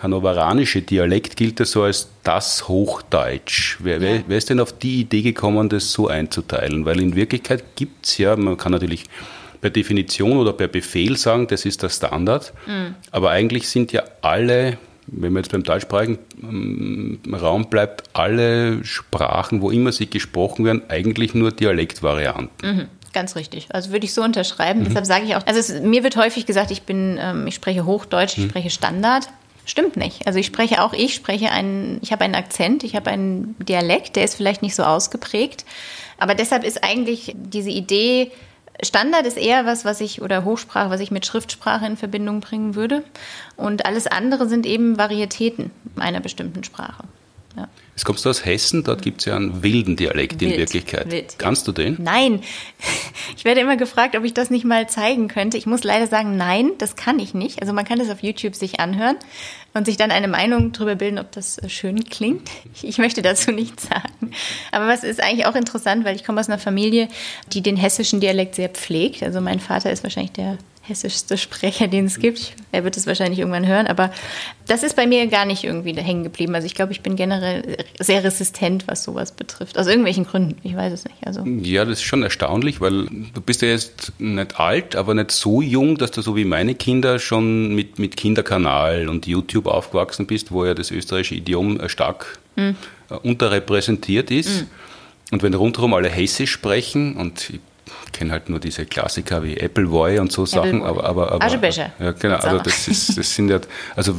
[0.00, 3.78] hannoveranische Dialekt gilt ja so als das Hochdeutsch.
[3.80, 4.22] Wer, ja.
[4.26, 6.84] wer, ist denn auf die Idee gekommen, das so einzuteilen?
[6.84, 9.04] Weil in Wirklichkeit gibt es ja, man kann natürlich
[9.60, 12.94] per Definition oder per Befehl sagen, das ist der Standard, mhm.
[13.10, 16.18] aber eigentlich sind ja alle, wenn man jetzt beim deutschsprachigen
[17.32, 22.76] Raum bleibt, alle Sprachen, wo immer sie gesprochen werden, eigentlich nur Dialektvarianten.
[22.76, 22.88] Mhm.
[23.14, 23.68] Ganz richtig.
[23.70, 24.80] Also würde ich so unterschreiben.
[24.80, 24.84] Mhm.
[24.84, 27.86] Deshalb sage ich auch, also es, mir wird häufig gesagt, ich bin, ähm, ich spreche
[27.86, 28.50] Hochdeutsch, ich mhm.
[28.50, 29.30] spreche Standard.
[29.66, 30.28] Stimmt nicht.
[30.28, 34.14] Also ich spreche auch, ich spreche einen, ich habe einen Akzent, ich habe einen Dialekt,
[34.14, 35.66] der ist vielleicht nicht so ausgeprägt.
[36.18, 38.30] Aber deshalb ist eigentlich diese Idee,
[38.80, 42.76] Standard ist eher was, was ich, oder Hochsprache, was ich mit Schriftsprache in Verbindung bringen
[42.76, 43.02] würde.
[43.56, 47.02] Und alles andere sind eben Varietäten einer bestimmten Sprache.
[47.56, 47.68] Ja.
[47.96, 51.10] Jetzt kommst du aus Hessen, dort gibt es ja einen wilden Dialekt Wild, in Wirklichkeit.
[51.10, 51.96] Wild, Kannst du den?
[51.98, 52.42] Nein.
[53.38, 55.56] Ich werde immer gefragt, ob ich das nicht mal zeigen könnte.
[55.56, 57.62] Ich muss leider sagen, nein, das kann ich nicht.
[57.62, 59.16] Also man kann das auf YouTube sich anhören
[59.72, 62.50] und sich dann eine Meinung darüber bilden, ob das schön klingt.
[62.82, 64.30] Ich möchte dazu nichts sagen.
[64.72, 67.08] Aber was ist eigentlich auch interessant, weil ich komme aus einer Familie,
[67.54, 69.22] die den hessischen Dialekt sehr pflegt.
[69.22, 72.54] Also mein Vater ist wahrscheinlich der hessischste Sprecher, den es gibt.
[72.72, 74.12] Er wird es wahrscheinlich irgendwann hören, aber
[74.66, 76.54] das ist bei mir gar nicht irgendwie hängen geblieben.
[76.54, 79.78] Also ich glaube, ich bin generell sehr resistent, was sowas betrifft.
[79.78, 80.56] Aus irgendwelchen Gründen.
[80.62, 81.26] Ich weiß es nicht.
[81.26, 81.44] Also.
[81.44, 85.60] Ja, das ist schon erstaunlich, weil du bist ja jetzt nicht alt, aber nicht so
[85.60, 90.52] jung, dass du so wie meine Kinder schon mit, mit Kinderkanal und YouTube aufgewachsen bist,
[90.52, 92.76] wo ja das österreichische Idiom stark mhm.
[93.22, 94.62] unterrepräsentiert ist.
[94.62, 94.66] Mhm.
[95.32, 97.60] Und wenn rundherum alle Hessisch sprechen und ich
[98.12, 101.42] kenne halt nur diese Klassiker wie Appleboy und so Apple Sachen, aber, aber, aber
[101.98, 103.60] ja, genau, also das, ist, das sind ja,
[103.94, 104.14] also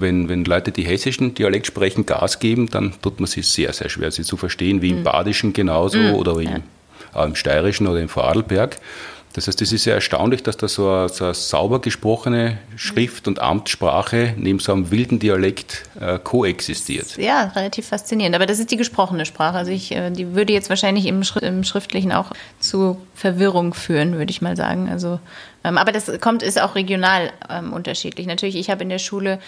[0.00, 3.88] wenn, wenn Leute, die hessischen Dialekt sprechen, Gas geben, dann tut man sich sehr, sehr
[3.88, 5.04] schwer, sie zu verstehen, wie im mhm.
[5.04, 6.14] Badischen genauso mhm.
[6.14, 6.56] oder wie ja.
[7.14, 8.78] im, im Steirischen oder im Vorarlberg.
[9.34, 13.28] Das heißt, es ist sehr erstaunlich, dass da so eine, so eine sauber gesprochene Schrift-
[13.28, 17.16] und Amtssprache neben so einem wilden Dialekt äh, koexistiert.
[17.18, 18.34] Ja, relativ faszinierend.
[18.34, 19.56] Aber das ist die gesprochene Sprache.
[19.56, 24.16] Also ich, äh, die würde jetzt wahrscheinlich im, Schrift, im Schriftlichen auch zu Verwirrung führen,
[24.16, 24.88] würde ich mal sagen.
[24.88, 25.20] Also,
[25.62, 28.26] ähm, aber das kommt, ist auch regional ähm, unterschiedlich.
[28.26, 29.38] Natürlich, ich habe in der Schule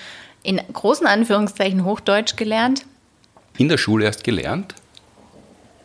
[0.42, 2.84] in großen Anführungszeichen Hochdeutsch gelernt.
[3.58, 4.74] In der Schule erst gelernt?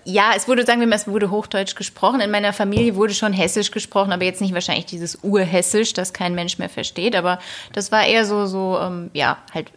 [0.08, 2.22] Ja, es wurde, sagen wir mal, es wurde Hochdeutsch gesprochen.
[2.22, 6.36] In meiner Familie wurde schon Hessisch gesprochen, aber jetzt nicht wahrscheinlich dieses Urhessisch, das kein
[6.36, 7.16] Mensch mehr versteht.
[7.16, 7.40] Aber
[7.74, 9.72] das war eher so, so ähm, ja, halt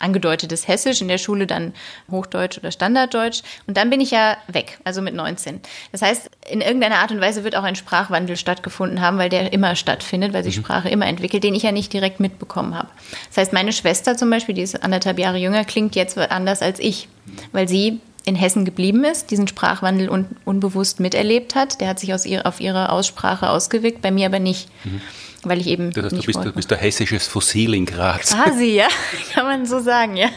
[0.00, 1.74] angedeutetes Hessisch, in der Schule dann
[2.10, 3.42] Hochdeutsch oder Standarddeutsch.
[3.66, 5.60] Und dann bin ich ja weg, also mit 19.
[5.92, 9.52] Das heißt, in irgendeiner Art und Weise wird auch ein Sprachwandel stattgefunden haben, weil der
[9.52, 10.62] immer stattfindet, weil sich mhm.
[10.62, 12.88] Sprache immer entwickelt, den ich ja nicht direkt mitbekommen habe.
[13.28, 16.78] Das heißt, meine Schwester zum Beispiel, die ist anderthalb Jahre jünger, klingt jetzt anders als
[16.78, 17.08] ich,
[17.52, 21.80] weil sie in Hessen geblieben ist, diesen Sprachwandel un unbewusst miterlebt hat.
[21.80, 24.68] Der hat sich aus ihr, auf ihre Aussprache ausgewirkt, bei mir aber nicht.
[24.84, 25.00] Mhm.
[25.42, 25.90] Weil ich eben.
[25.92, 28.34] Das heißt, du bist, du bist der hessisches Fossil in Graz.
[28.34, 28.88] Quasi, ja.
[29.32, 30.28] Kann man so sagen, ja.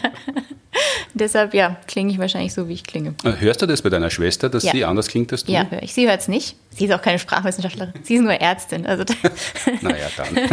[1.14, 3.14] Deshalb, ja, klinge ich wahrscheinlich so, wie ich klinge.
[3.24, 4.72] Äh, hörst du das bei deiner Schwester, dass ja.
[4.72, 5.52] sie anders klingt als du?
[5.52, 5.94] Ja, höre ich.
[5.94, 6.56] Sie hört es nicht.
[6.70, 7.94] Sie ist auch keine Sprachwissenschaftlerin.
[8.04, 8.86] Sie ist nur Ärztin.
[8.86, 9.04] Also
[9.82, 10.28] naja, dann.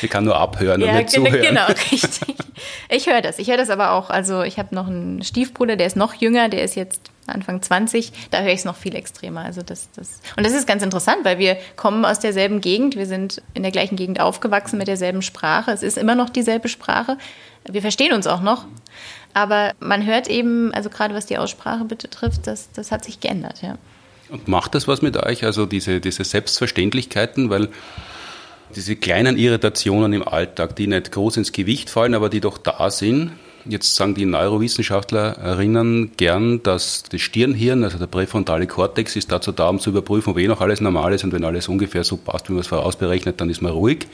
[0.00, 1.42] Sie kann nur abhören ja, und nicht zuhören.
[1.42, 2.34] Genau, richtig.
[2.88, 3.38] Ich höre das.
[3.38, 4.10] Ich höre das aber auch.
[4.10, 8.12] Also ich habe noch einen Stiefbruder, der ist noch jünger, der ist jetzt Anfang 20.
[8.30, 9.42] Da höre ich es noch viel extremer.
[9.42, 10.20] Also das, das.
[10.36, 12.96] Und das ist ganz interessant, weil wir kommen aus derselben Gegend.
[12.96, 15.70] Wir sind in der gleichen Gegend aufgewachsen mit derselben Sprache.
[15.70, 17.16] Es ist immer noch dieselbe Sprache.
[17.68, 18.66] Wir verstehen uns auch noch.
[19.34, 23.62] Aber man hört eben, also gerade was die Aussprache betrifft, das, das hat sich geändert,
[23.62, 23.78] ja.
[24.28, 27.68] Und macht das was mit euch, also diese, diese Selbstverständlichkeiten, weil
[28.76, 32.90] diese kleinen Irritationen im Alltag, die nicht groß ins Gewicht fallen, aber die doch da
[32.90, 33.32] sind,
[33.66, 39.68] Jetzt sagen die Neurowissenschaftlerinnen gern, dass das Stirnhirn, also der präfrontale Kortex, ist dazu da,
[39.68, 42.48] um zu überprüfen, ob eh noch alles normal ist und wenn alles ungefähr so passt,
[42.48, 44.06] wie man es vorausberechnet, dann ist man ruhig.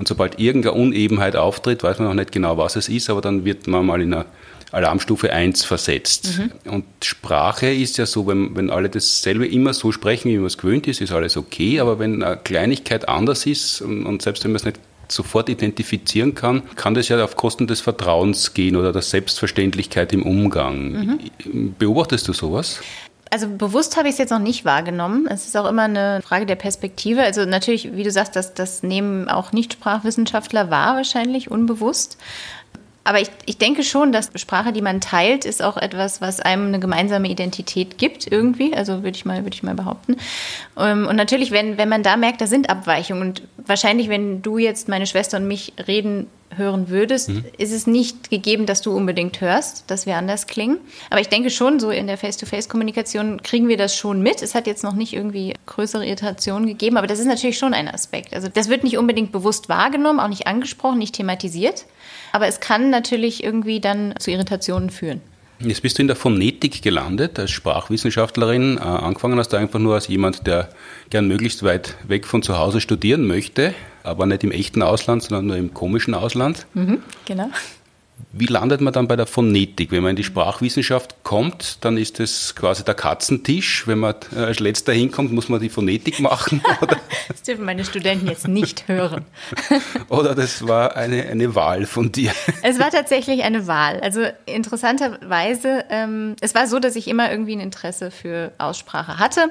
[0.00, 3.44] Und sobald irgendeine Unebenheit auftritt, weiß man noch nicht genau, was es ist, aber dann
[3.44, 4.24] wird man mal in eine
[4.70, 6.38] Alarmstufe 1 versetzt.
[6.38, 6.72] Mhm.
[6.72, 10.58] Und Sprache ist ja so, wenn, wenn alle dasselbe immer so sprechen, wie man es
[10.58, 11.80] gewöhnt ist, ist alles okay.
[11.80, 14.78] Aber wenn eine Kleinigkeit anders ist und, und selbst wenn man es nicht
[15.10, 20.22] sofort identifizieren kann, kann das ja auf Kosten des Vertrauens gehen oder der Selbstverständlichkeit im
[20.22, 21.20] Umgang.
[21.44, 21.74] Mhm.
[21.78, 22.80] Beobachtest du sowas?
[23.30, 25.26] Also bewusst habe ich es jetzt noch nicht wahrgenommen.
[25.30, 27.22] Es ist auch immer eine Frage der Perspektive.
[27.22, 32.16] Also natürlich, wie du sagst, das, das nehmen auch Nicht-Sprachwissenschaftler wahr, wahrscheinlich unbewusst.
[33.04, 36.66] Aber ich, ich denke schon, dass Sprache, die man teilt, ist auch etwas, was einem
[36.66, 38.74] eine gemeinsame Identität gibt, irgendwie.
[38.74, 40.16] Also würde ich mal, würde ich mal behaupten.
[40.76, 43.22] Ähm, und natürlich, wenn, wenn man da merkt, da sind Abweichungen.
[43.22, 47.44] Und wahrscheinlich, wenn du jetzt meine Schwester und mich reden hören würdest, mhm.
[47.56, 50.78] ist es nicht gegeben, dass du unbedingt hörst, dass wir anders klingen.
[51.10, 54.42] Aber ich denke schon, so in der Face-to-Face-Kommunikation kriegen wir das schon mit.
[54.42, 57.88] Es hat jetzt noch nicht irgendwie größere Irritationen gegeben, aber das ist natürlich schon ein
[57.88, 58.34] Aspekt.
[58.34, 61.86] Also das wird nicht unbedingt bewusst wahrgenommen, auch nicht angesprochen, nicht thematisiert.
[62.32, 65.20] Aber es kann natürlich irgendwie dann zu Irritationen führen.
[65.60, 68.76] Jetzt bist du in der Phonetik gelandet als Sprachwissenschaftlerin.
[68.76, 70.68] Äh, angefangen hast du einfach nur als jemand, der
[71.10, 75.46] gern möglichst weit weg von zu Hause studieren möchte, aber nicht im echten Ausland, sondern
[75.46, 76.66] nur im komischen Ausland.
[76.74, 77.50] Mhm, genau.
[78.32, 79.90] Wie landet man dann bei der Phonetik?
[79.90, 83.86] Wenn man in die Sprachwissenschaft kommt, dann ist das quasi der Katzentisch.
[83.86, 86.62] Wenn man äh, als letzter hinkommt, muss man die Phonetik machen.
[87.28, 89.24] das dürfen meine Studenten jetzt nicht hören.
[90.08, 92.32] oder das war eine, eine Wahl von dir?
[92.62, 94.00] Es war tatsächlich eine Wahl.
[94.00, 99.50] Also interessanterweise, ähm, es war so, dass ich immer irgendwie ein Interesse für Aussprache hatte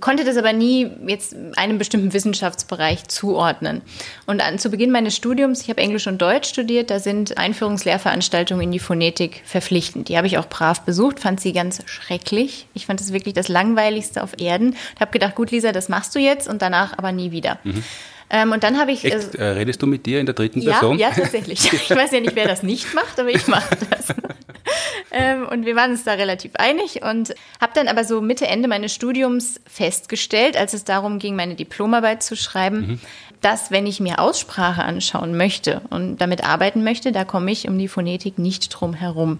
[0.00, 3.82] konnte das aber nie jetzt einem bestimmten Wissenschaftsbereich zuordnen.
[4.26, 8.64] Und an, zu Beginn meines Studiums, ich habe Englisch und Deutsch studiert, da sind Einführungslehrveranstaltungen
[8.64, 10.08] in die Phonetik verpflichtend.
[10.08, 12.66] Die habe ich auch brav besucht, fand sie ganz schrecklich.
[12.74, 14.74] Ich fand es wirklich das Langweiligste auf Erden.
[14.94, 17.58] Ich habe gedacht, gut, Lisa, das machst du jetzt und danach aber nie wieder.
[17.62, 17.84] Mhm.
[18.30, 19.04] Ähm, und dann habe ich.
[19.04, 20.98] Echt, äh, redest du mit dir in der dritten Person?
[20.98, 21.72] Ja, tatsächlich.
[21.88, 24.08] Ich weiß ja nicht, wer das nicht macht, aber ich mache das.
[25.10, 28.68] ähm, und wir waren uns da relativ einig und habe dann aber so Mitte, Ende
[28.68, 33.00] meines Studiums festgestellt, als es darum ging, meine Diplomarbeit zu schreiben, mhm
[33.40, 37.78] dass, wenn ich mir Aussprache anschauen möchte und damit arbeiten möchte, da komme ich um
[37.78, 39.38] die Phonetik nicht drum herum.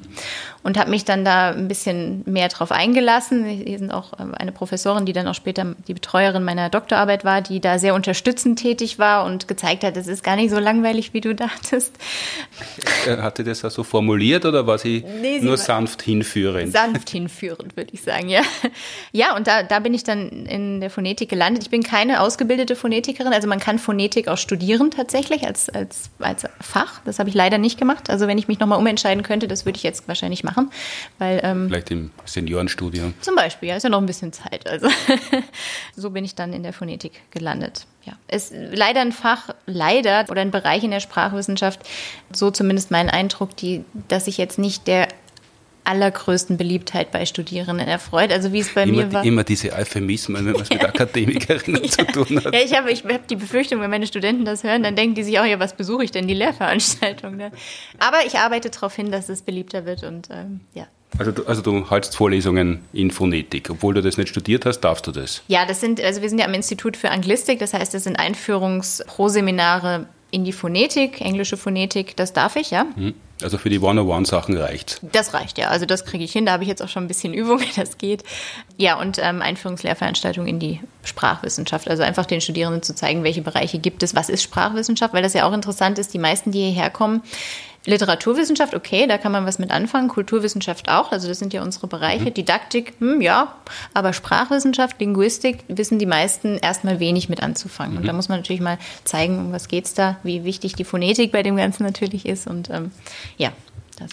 [0.62, 3.44] Und habe mich dann da ein bisschen mehr drauf eingelassen.
[3.44, 7.40] Hier sind auch ähm, eine Professorin, die dann auch später die Betreuerin meiner Doktorarbeit war,
[7.42, 11.14] die da sehr unterstützend tätig war und gezeigt hat, es ist gar nicht so langweilig,
[11.14, 11.96] wie du dachtest.
[13.06, 16.72] Äh, hatte das so formuliert oder war sie nee, sie nur war sanft hinführend?
[16.72, 18.42] Sanft hinführend, würde ich sagen, ja.
[19.12, 21.62] Ja, und da, da bin ich dann in der Phonetik gelandet.
[21.62, 26.44] Ich bin keine ausgebildete Phonetikerin, also man kann Phonetik auch studieren tatsächlich als, als, als
[26.60, 27.00] Fach.
[27.04, 28.10] Das habe ich leider nicht gemacht.
[28.10, 30.47] Also wenn ich mich nochmal umentscheiden könnte, das würde ich jetzt wahrscheinlich machen.
[31.18, 33.14] Weil, ähm, Vielleicht im Seniorenstudium.
[33.20, 34.68] Zum Beispiel, ja, ist ja noch ein bisschen Zeit.
[34.68, 34.88] Also
[35.96, 37.86] so bin ich dann in der Phonetik gelandet.
[38.04, 41.80] Ja, ist leider ein Fach, leider oder ein Bereich in der Sprachwissenschaft,
[42.32, 45.08] so zumindest mein Eindruck, die, dass ich jetzt nicht der
[45.88, 48.30] allergrößten Beliebtheit bei Studierenden erfreut.
[48.30, 49.24] Also wie es bei immer, mir war.
[49.24, 51.90] Immer diese Euphemismen, wenn man es mit Akademikerinnen ja.
[51.90, 52.54] zu tun hat.
[52.54, 55.22] Ja, ich habe ich hab die Befürchtung, wenn meine Studenten das hören, dann denken die
[55.22, 57.36] sich auch, ja, was besuche ich denn, die Lehrveranstaltung.
[57.36, 57.50] Ne?
[57.98, 60.86] Aber ich arbeite darauf hin, dass es beliebter wird und ähm, ja.
[61.16, 63.70] Also du, also du haltst Vorlesungen in Phonetik.
[63.70, 65.42] Obwohl du das nicht studiert hast, darfst du das?
[65.48, 68.18] Ja, das sind, also wir sind ja am Institut für Anglistik, das heißt, das sind
[68.18, 72.84] Einführungsproseminare in die Phonetik, englische Phonetik, das darf ich, ja.
[72.94, 73.14] Mhm.
[73.42, 75.00] Also für die One-on-One-Sachen reicht.
[75.12, 75.68] Das reicht, ja.
[75.68, 76.46] Also das kriege ich hin.
[76.46, 78.24] Da habe ich jetzt auch schon ein bisschen Übung, wie das geht.
[78.76, 81.88] Ja, und ähm, Einführungslehrveranstaltungen in die Sprachwissenschaft.
[81.88, 85.34] Also einfach den Studierenden zu zeigen, welche Bereiche gibt es, was ist Sprachwissenschaft, weil das
[85.34, 86.12] ja auch interessant ist.
[86.14, 87.22] Die meisten, die hierher kommen,
[87.86, 90.08] Literaturwissenschaft, okay, da kann man was mit anfangen.
[90.08, 92.26] Kulturwissenschaft auch, also das sind ja unsere Bereiche.
[92.26, 92.34] Mhm.
[92.34, 93.54] Didaktik, hm, ja,
[93.94, 97.94] aber Sprachwissenschaft, Linguistik wissen die meisten erstmal wenig mit anzufangen.
[97.94, 98.00] Mhm.
[98.00, 101.32] Und da muss man natürlich mal zeigen, um was geht's da, wie wichtig die Phonetik
[101.32, 102.46] bei dem Ganzen natürlich ist.
[102.46, 102.90] Und ähm,
[103.36, 103.52] ja,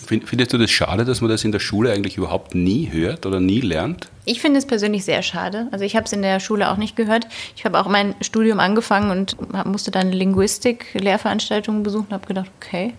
[0.06, 3.40] Findest du das schade, dass man das in der Schule eigentlich überhaupt nie hört oder
[3.40, 4.10] nie lernt?
[4.26, 5.68] Ich finde es persönlich sehr schade.
[5.72, 7.28] Also ich habe es in der Schule auch nicht gehört.
[7.56, 12.96] Ich habe auch mein Studium angefangen und musste dann Linguistik-Lehrveranstaltungen besuchen und habe gedacht, okay,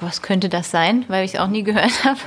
[0.00, 2.18] was könnte das sein, weil ich es auch nie gehört habe.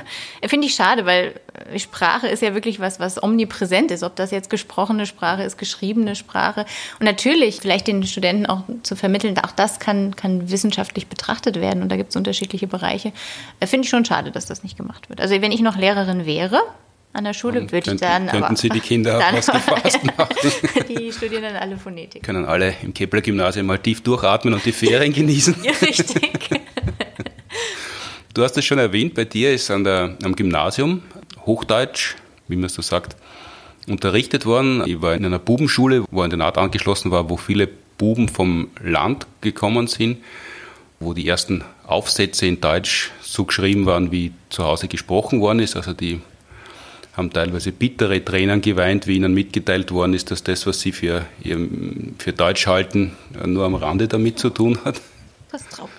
[0.46, 1.34] Finde ich schade, weil
[1.76, 4.02] Sprache ist ja wirklich was, was omnipräsent ist.
[4.02, 6.64] Ob das jetzt gesprochene Sprache ist, geschriebene Sprache.
[6.98, 11.82] Und natürlich vielleicht den Studenten auch zu vermitteln, auch das kann, kann wissenschaftlich betrachtet werden.
[11.82, 13.12] Und da gibt es unterschiedliche Bereiche.
[13.60, 15.20] Äh, finde ich schon schade, dass das nicht gemacht wird.
[15.20, 16.62] Also wenn ich noch Lehrerin wäre,
[17.12, 20.36] an der Schule würde ich dann könnten aber, Sie die Kinder dann, was gefasst machen?
[20.88, 22.22] die studieren dann alle Phonetik.
[22.22, 25.56] Können alle im Kepler-Gymnasium mal tief durchatmen und die Ferien genießen.
[25.64, 26.30] Ja, richtig.
[28.32, 31.02] Du hast es schon erwähnt, bei dir ist an der, am Gymnasium
[31.46, 32.14] Hochdeutsch,
[32.46, 33.16] wie man so sagt,
[33.88, 34.84] unterrichtet worden.
[34.86, 39.26] Ich war in einer Bubenschule, wo ein Internat angeschlossen war, wo viele Buben vom Land
[39.40, 40.18] gekommen sind.
[41.00, 45.74] wo die ersten Aufsätze in Deutsch so geschrieben waren, wie zu Hause gesprochen worden ist.
[45.74, 46.20] Also die
[47.16, 51.24] haben teilweise bittere Tränen geweint, wie ihnen mitgeteilt worden ist, dass das, was sie für,
[52.18, 53.16] für Deutsch halten,
[53.46, 55.00] nur am Rande damit zu tun hat.
[55.50, 55.90] Das ist traurig.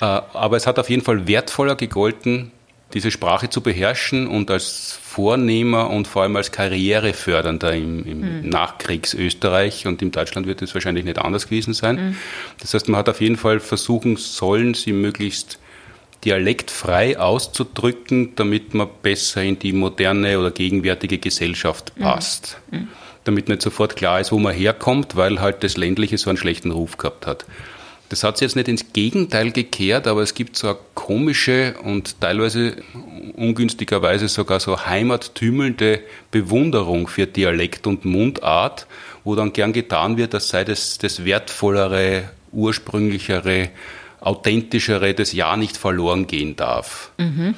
[0.00, 2.52] Äh, aber es hat auf jeden Fall wertvoller gegolten,
[2.92, 8.48] diese Sprache zu beherrschen und als Vornehmer und vor allem als Karrierefördernder im, im mhm.
[8.48, 11.96] Nachkriegsösterreich und in Deutschland wird es wahrscheinlich nicht anders gewesen sein.
[11.96, 12.16] Mhm.
[12.60, 15.58] Das heißt, man hat auf jeden Fall versuchen sollen, sie möglichst
[16.24, 22.02] dialektfrei auszudrücken, damit man besser in die moderne oder gegenwärtige Gesellschaft hm.
[22.02, 22.58] passt.
[22.70, 22.88] Mhm.
[23.24, 26.70] Damit nicht sofort klar ist, wo man herkommt, weil halt das Ländliche so einen schlechten
[26.70, 27.44] Ruf gehabt hat.
[28.08, 32.20] Das hat sich jetzt nicht ins Gegenteil gekehrt, aber es gibt so eine komische und
[32.20, 32.76] teilweise
[33.34, 38.86] ungünstigerweise sogar so heimattümelnde Bewunderung für Dialekt und Mundart,
[39.24, 43.70] wo dann gern getan wird, das sei das, das wertvollere, ursprünglichere,
[44.20, 47.10] authentischere, das ja nicht verloren gehen darf.
[47.18, 47.54] Mhm.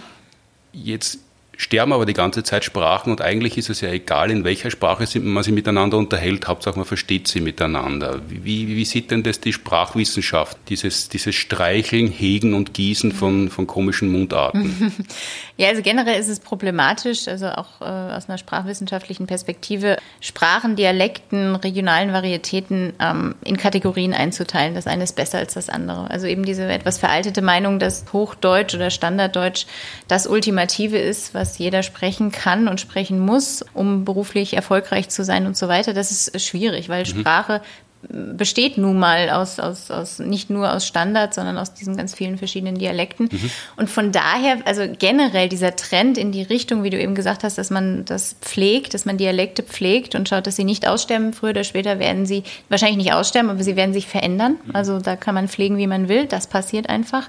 [0.72, 1.20] Jetzt
[1.56, 5.06] sterben aber die ganze Zeit Sprachen und eigentlich ist es ja egal, in welcher Sprache
[5.20, 8.20] man sich miteinander unterhält, Hauptsache man versteht sie miteinander.
[8.28, 13.66] Wie, wie sieht denn das die Sprachwissenschaft, dieses, dieses Streicheln, Hegen und Gießen von, von
[13.66, 14.92] komischen Mundarten?
[15.58, 21.56] Ja, also generell ist es problematisch, also auch äh, aus einer sprachwissenschaftlichen Perspektive, Sprachen, Dialekten,
[21.56, 24.74] regionalen Varietäten ähm, in Kategorien einzuteilen.
[24.74, 26.10] Das eine ist besser als das andere.
[26.10, 29.64] Also eben diese etwas veraltete Meinung, dass Hochdeutsch oder Standarddeutsch
[30.08, 35.46] das Ultimative ist, was jeder sprechen kann und sprechen muss, um beruflich erfolgreich zu sein
[35.46, 37.20] und so weiter, das ist schwierig, weil mhm.
[37.20, 37.62] Sprache
[38.08, 42.38] besteht nun mal aus, aus, aus nicht nur aus Standard, sondern aus diesen ganz vielen
[42.38, 43.28] verschiedenen Dialekten.
[43.30, 43.50] Mhm.
[43.76, 47.58] Und von daher, also generell dieser Trend in die Richtung, wie du eben gesagt hast,
[47.58, 51.32] dass man das pflegt, dass man Dialekte pflegt und schaut, dass sie nicht aussterben.
[51.32, 54.56] Früher oder später werden sie wahrscheinlich nicht aussterben, aber sie werden sich verändern.
[54.64, 54.76] Mhm.
[54.76, 56.26] Also da kann man pflegen, wie man will.
[56.26, 57.28] Das passiert einfach.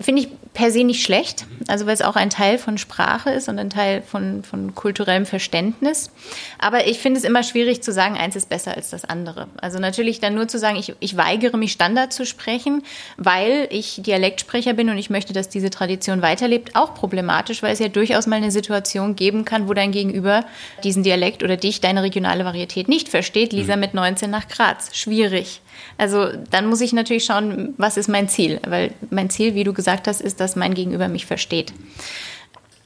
[0.00, 1.46] Finde ich per se nicht schlecht.
[1.68, 5.26] Also weil es auch ein Teil von Sprache ist und ein Teil von, von kulturellem
[5.26, 6.10] Verständnis.
[6.58, 9.48] Aber ich finde es immer schwierig zu sagen, eins ist besser als das andere.
[9.60, 12.82] Also natürlich natürlich dann nur zu sagen, ich, ich weigere mich Standard zu sprechen,
[13.16, 17.80] weil ich Dialektsprecher bin und ich möchte, dass diese Tradition weiterlebt, auch problematisch, weil es
[17.80, 20.44] ja durchaus mal eine Situation geben kann, wo dein Gegenüber
[20.84, 23.52] diesen Dialekt oder dich, deine regionale Varietät nicht versteht.
[23.52, 23.80] Lisa mhm.
[23.80, 24.94] mit 19 nach Graz.
[24.94, 25.60] Schwierig.
[25.98, 28.60] Also dann muss ich natürlich schauen, was ist mein Ziel?
[28.66, 31.72] Weil mein Ziel, wie du gesagt hast, ist, dass mein Gegenüber mich versteht.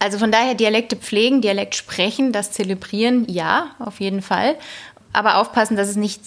[0.02, 4.56] Also von daher Dialekte pflegen, Dialekt sprechen, das zelebrieren, ja, auf jeden Fall
[5.12, 6.20] aber aufpassen, dass es nicht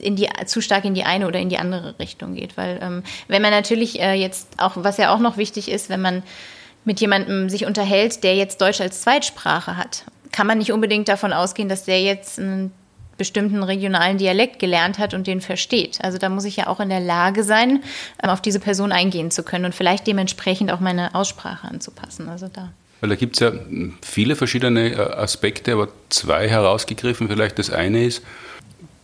[0.00, 2.56] in die, zu stark in die eine oder in die andere Richtung geht.
[2.56, 6.00] Weil ähm, wenn man natürlich äh, jetzt auch, was ja auch noch wichtig ist, wenn
[6.00, 6.22] man
[6.84, 11.32] mit jemandem sich unterhält, der jetzt Deutsch als Zweitsprache hat, kann man nicht unbedingt davon
[11.32, 12.72] ausgehen, dass der jetzt einen
[13.16, 15.98] bestimmten regionalen Dialekt gelernt hat und den versteht.
[16.02, 17.82] Also da muss ich ja auch in der Lage sein,
[18.22, 22.28] ähm, auf diese Person eingehen zu können und vielleicht dementsprechend auch meine Aussprache anzupassen.
[22.28, 22.72] Also da.
[23.00, 23.52] Weil da gibt es ja
[24.02, 27.28] viele verschiedene äh, Aspekte, aber zwei herausgegriffen.
[27.28, 28.22] Vielleicht das eine ist,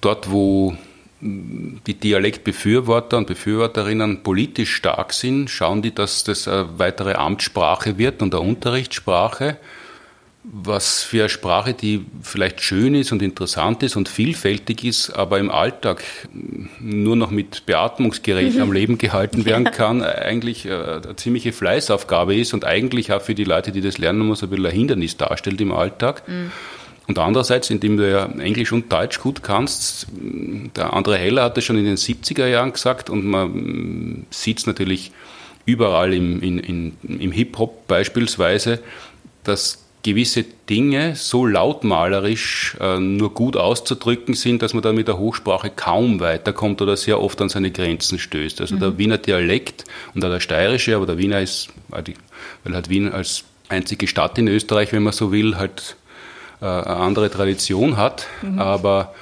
[0.00, 0.76] dort wo
[1.24, 8.22] die Dialektbefürworter und Befürworterinnen politisch stark sind, schauen die, dass das eine weitere Amtssprache wird
[8.22, 9.56] und eine Unterrichtssprache
[10.44, 15.38] was für eine Sprache, die vielleicht schön ist und interessant ist und vielfältig ist, aber
[15.38, 16.02] im Alltag
[16.80, 22.54] nur noch mit Beatmungsgerät am Leben gehalten werden kann, eigentlich äh, eine ziemliche Fleißaufgabe ist
[22.54, 25.60] und eigentlich auch für die Leute, die das lernen muss, ein bisschen ein Hindernis darstellt
[25.60, 26.26] im Alltag.
[26.26, 26.50] Mhm.
[27.06, 31.64] Und andererseits, indem du ja Englisch und Deutsch gut kannst, der André Heller hat das
[31.64, 35.12] schon in den 70er Jahren gesagt und man sieht es natürlich
[35.66, 38.80] überall im, in, in, im Hip-Hop beispielsweise,
[39.44, 45.18] dass gewisse Dinge so lautmalerisch äh, nur gut auszudrücken sind, dass man da mit der
[45.18, 48.60] Hochsprache kaum weiterkommt oder sehr oft an seine Grenzen stößt.
[48.60, 48.80] Also mhm.
[48.80, 49.84] der Wiener Dialekt
[50.14, 52.04] und auch der steirische, aber der Wiener ist, weil
[52.72, 55.96] halt Wien als einzige Stadt in Österreich, wenn man so will, halt
[56.60, 58.26] äh, eine andere Tradition hat.
[58.42, 58.58] Mhm.
[58.58, 59.14] Aber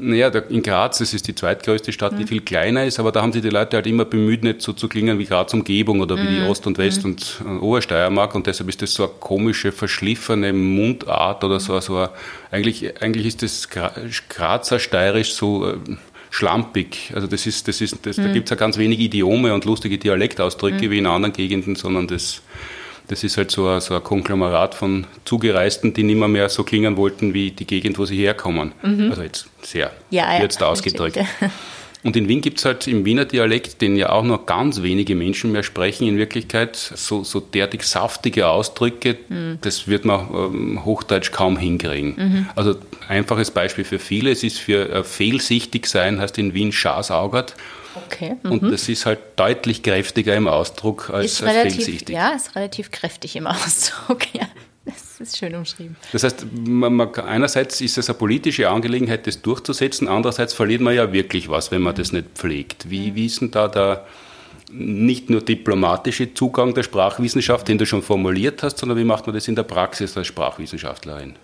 [0.00, 2.28] naja, in Graz, das ist die zweitgrößte Stadt, die mhm.
[2.28, 4.88] viel kleiner ist, aber da haben sich die Leute halt immer bemüht, nicht so zu
[4.88, 6.34] klingen wie Graz Umgebung oder wie mhm.
[6.36, 7.10] die Ost- und West- mhm.
[7.10, 11.78] und äh, Obersteiermark und deshalb ist das so eine komische, verschliffene Mundart oder so.
[11.80, 12.10] so eine,
[12.50, 13.68] eigentlich, eigentlich ist das
[14.28, 15.76] Grazer Steirisch so äh,
[16.30, 17.12] schlampig.
[17.14, 18.24] Also das ist, das ist, das, mhm.
[18.24, 20.90] da gibt es ja ganz wenig Idiome und lustige Dialektausdrücke mhm.
[20.90, 22.42] wie in anderen Gegenden, sondern das
[23.08, 26.62] das ist halt so ein, so ein Konglomerat von Zugereisten, die nicht mehr, mehr so
[26.62, 28.72] klingen wollten wie die Gegend, wo sie herkommen.
[28.82, 29.10] Mhm.
[29.10, 31.18] Also jetzt sehr ja, jetzt ja, ausgedrückt.
[32.04, 35.16] Und in Wien gibt es halt im Wiener Dialekt, den ja auch noch ganz wenige
[35.16, 39.58] Menschen mehr sprechen, in Wirklichkeit so, so derartig saftige Ausdrücke, mhm.
[39.62, 42.14] das wird man ähm, Hochdeutsch kaum hinkriegen.
[42.16, 42.46] Mhm.
[42.54, 42.76] Also
[43.08, 47.56] einfaches Beispiel für viele, es ist für äh, fehlsichtig sein, heißt in Wien Schasaugert
[48.06, 48.36] Okay.
[48.42, 48.52] Mhm.
[48.52, 52.14] Und das ist halt deutlich kräftiger im Ausdruck als, ist als relativ, fehlsichtig.
[52.14, 54.48] Ja, ist relativ kräftig im Ausdruck, ja.
[54.84, 55.96] Das ist schön umschrieben.
[56.12, 60.94] Das heißt, man, man, einerseits ist es eine politische Angelegenheit, das durchzusetzen, andererseits verliert man
[60.94, 62.88] ja wirklich was, wenn man das nicht pflegt.
[62.88, 64.06] Wie, wie ist denn da der
[64.70, 69.34] nicht nur diplomatische Zugang der Sprachwissenschaft, den du schon formuliert hast, sondern wie macht man
[69.34, 71.34] das in der Praxis als Sprachwissenschaftlerin?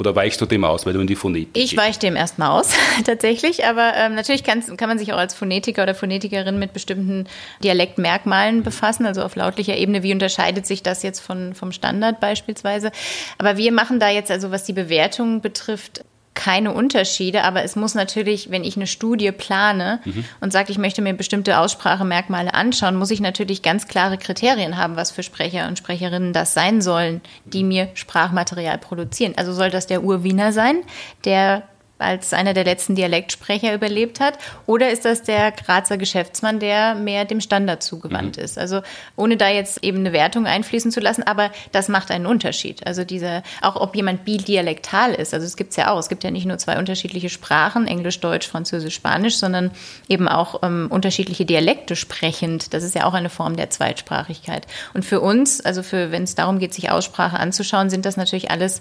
[0.00, 2.72] Oder weichst du dem aus, weil du in die Phonetik Ich weiche dem erstmal aus,
[3.04, 3.66] tatsächlich.
[3.66, 7.26] Aber ähm, natürlich kann, kann man sich auch als Phonetiker oder Phonetikerin mit bestimmten
[7.62, 10.02] Dialektmerkmalen befassen, also auf lautlicher Ebene.
[10.02, 12.92] Wie unterscheidet sich das jetzt von, vom Standard beispielsweise?
[13.36, 16.02] Aber wir machen da jetzt, also was die Bewertung betrifft,
[16.34, 20.24] keine Unterschiede, aber es muss natürlich, wenn ich eine Studie plane mhm.
[20.40, 24.96] und sage, ich möchte mir bestimmte Aussprachemerkmale anschauen, muss ich natürlich ganz klare Kriterien haben,
[24.96, 29.34] was für Sprecher und Sprecherinnen das sein sollen, die mir Sprachmaterial produzieren.
[29.36, 30.82] Also soll das der Urwiener sein,
[31.24, 31.64] der
[32.00, 34.38] als einer der letzten Dialektsprecher überlebt hat?
[34.66, 38.44] Oder ist das der Grazer Geschäftsmann, der mehr dem Standard zugewandt mhm.
[38.44, 38.58] ist?
[38.58, 38.82] Also
[39.16, 42.86] ohne da jetzt eben eine Wertung einfließen zu lassen, aber das macht einen Unterschied.
[42.86, 46.24] Also diese, auch ob jemand bidialektal ist, also es gibt es ja auch, es gibt
[46.24, 49.70] ja nicht nur zwei unterschiedliche Sprachen, Englisch, Deutsch, Französisch, Spanisch, sondern
[50.08, 52.74] eben auch ähm, unterschiedliche Dialekte sprechend.
[52.74, 54.66] Das ist ja auch eine Form der Zweitsprachigkeit.
[54.94, 58.50] Und für uns, also für, wenn es darum geht, sich Aussprache anzuschauen, sind das natürlich
[58.50, 58.80] alles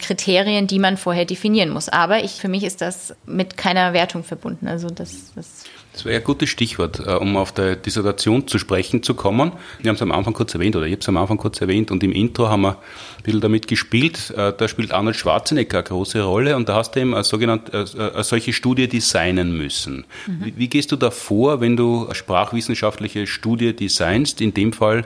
[0.00, 1.88] Kriterien, die man vorher definieren muss.
[1.88, 4.68] Aber ich für mich mich ist das mit keiner Wertung verbunden.
[4.68, 9.02] Also das, das das wäre ein gutes Stichwort, äh, um auf der Dissertation zu sprechen
[9.02, 9.52] zu kommen.
[9.80, 11.90] Wir haben es am Anfang kurz erwähnt, oder ich habe es am Anfang kurz erwähnt,
[11.90, 14.30] und im Intro haben wir ein bisschen damit gespielt.
[14.36, 17.72] Äh, da spielt Arnold Schwarzenegger eine große Rolle, und da hast du eben eine, sogenannte,
[17.72, 20.04] äh, eine solche Studie designen müssen.
[20.28, 20.44] Mhm.
[20.44, 25.04] Wie, wie gehst du da vor, wenn du eine sprachwissenschaftliche Studie designst, in dem Fall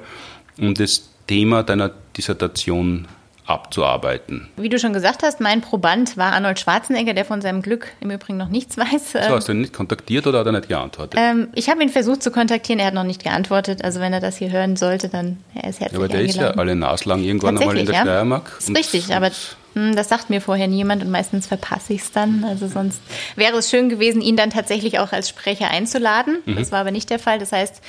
[0.58, 3.08] um das Thema deiner Dissertation
[3.46, 4.48] abzuarbeiten.
[4.56, 8.10] Wie du schon gesagt hast, mein Proband war Arnold Schwarzenegger, der von seinem Glück im
[8.10, 9.12] Übrigen noch nichts weiß.
[9.12, 11.20] So, hast du ihn nicht kontaktiert oder hat er nicht geantwortet?
[11.22, 13.84] Ähm, ich habe ihn versucht zu kontaktieren, er hat noch nicht geantwortet.
[13.84, 16.50] Also wenn er das hier hören sollte, dann er ist herzlich ja, Aber der eingeladen.
[16.50, 18.00] ist ja alle naslang irgendwann einmal in der ja.
[18.00, 18.52] Steiermark.
[18.56, 19.30] Das ist richtig, aber
[19.74, 22.44] hm, das sagt mir vorher niemand und meistens verpasse ich es dann.
[22.44, 23.02] Also sonst
[23.36, 26.38] wäre es schön gewesen, ihn dann tatsächlich auch als Sprecher einzuladen.
[26.46, 26.56] Mhm.
[26.56, 27.38] Das war aber nicht der Fall.
[27.38, 27.82] Das heißt,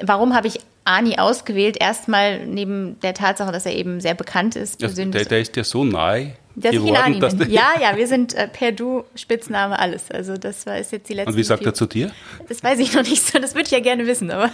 [0.00, 1.76] warum habe ich Ani ausgewählt?
[1.80, 4.82] Erstmal neben der Tatsache, dass er eben sehr bekannt ist.
[4.82, 7.50] Also der, der ist ja so nahe dass geworden, ich ihn Ani bin.
[7.50, 10.10] Ja, ja, wir sind äh, per Du, Spitzname, alles.
[10.10, 11.30] Also das war ist jetzt die letzte.
[11.30, 12.10] Und wie sagt er zu dir?
[12.48, 13.38] Das weiß ich noch nicht so.
[13.38, 14.50] Das würde ich ja gerne wissen, aber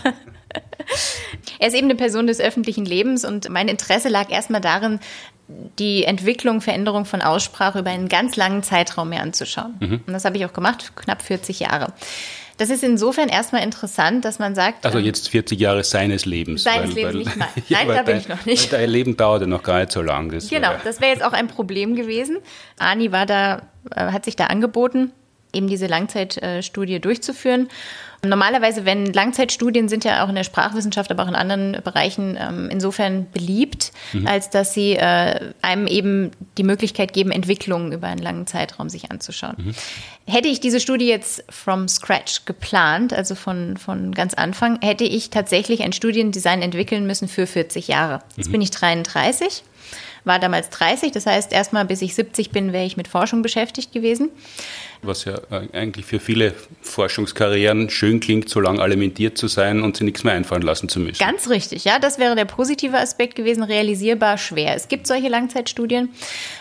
[1.59, 5.01] er ist eben eine Person des öffentlichen Lebens und mein Interesse lag erstmal darin,
[5.79, 9.75] die Entwicklung, Veränderung von Aussprache über einen ganz langen Zeitraum mehr anzuschauen.
[9.81, 10.01] Mhm.
[10.07, 11.93] Und das habe ich auch gemacht, knapp 40 Jahre.
[12.59, 14.85] Das ist insofern erstmal interessant, dass man sagt.
[14.85, 16.65] Also ähm, jetzt 40 Jahre seines Lebens.
[16.65, 17.49] Seines weil, Lebens weil, nicht mal.
[17.69, 18.73] Nein, ja, da bin dein, ich noch nicht.
[18.73, 20.31] Dein Leben dauerte noch gar nicht so lang.
[20.31, 22.39] Das genau, das wäre jetzt auch ein Problem gewesen.
[22.79, 23.63] Ani war da,
[23.95, 25.13] äh, hat sich da angeboten,
[25.53, 27.69] eben diese Langzeitstudie durchzuführen.
[28.25, 32.69] Normalerweise, wenn Langzeitstudien sind ja auch in der Sprachwissenschaft, aber auch in anderen Bereichen ähm,
[32.69, 34.27] insofern beliebt, mhm.
[34.27, 39.13] als dass sie äh, einem eben die Möglichkeit geben, Entwicklungen über einen langen Zeitraum sich
[39.13, 39.55] anzuschauen.
[39.59, 39.75] Mhm.
[40.27, 45.31] Hätte ich diese Studie jetzt from scratch geplant, also von, von ganz Anfang, hätte ich
[45.31, 48.21] tatsächlich ein Studiendesign entwickeln müssen für 40 Jahre.
[48.37, 48.53] Jetzt mhm.
[48.53, 49.63] bin ich 33
[50.29, 51.11] war damals 30.
[51.11, 54.31] Das heißt, erstmal bis ich 70 bin, wäre ich mit Forschung beschäftigt gewesen.
[55.03, 59.97] Was ja äh, eigentlich für viele Forschungskarrieren schön klingt, so lange alimentiert zu sein und
[59.97, 61.19] sich nichts mehr einfallen lassen zu müssen.
[61.19, 61.99] Ganz richtig, ja.
[61.99, 64.75] Das wäre der positive Aspekt gewesen, realisierbar schwer.
[64.75, 66.11] Es gibt solche Langzeitstudien,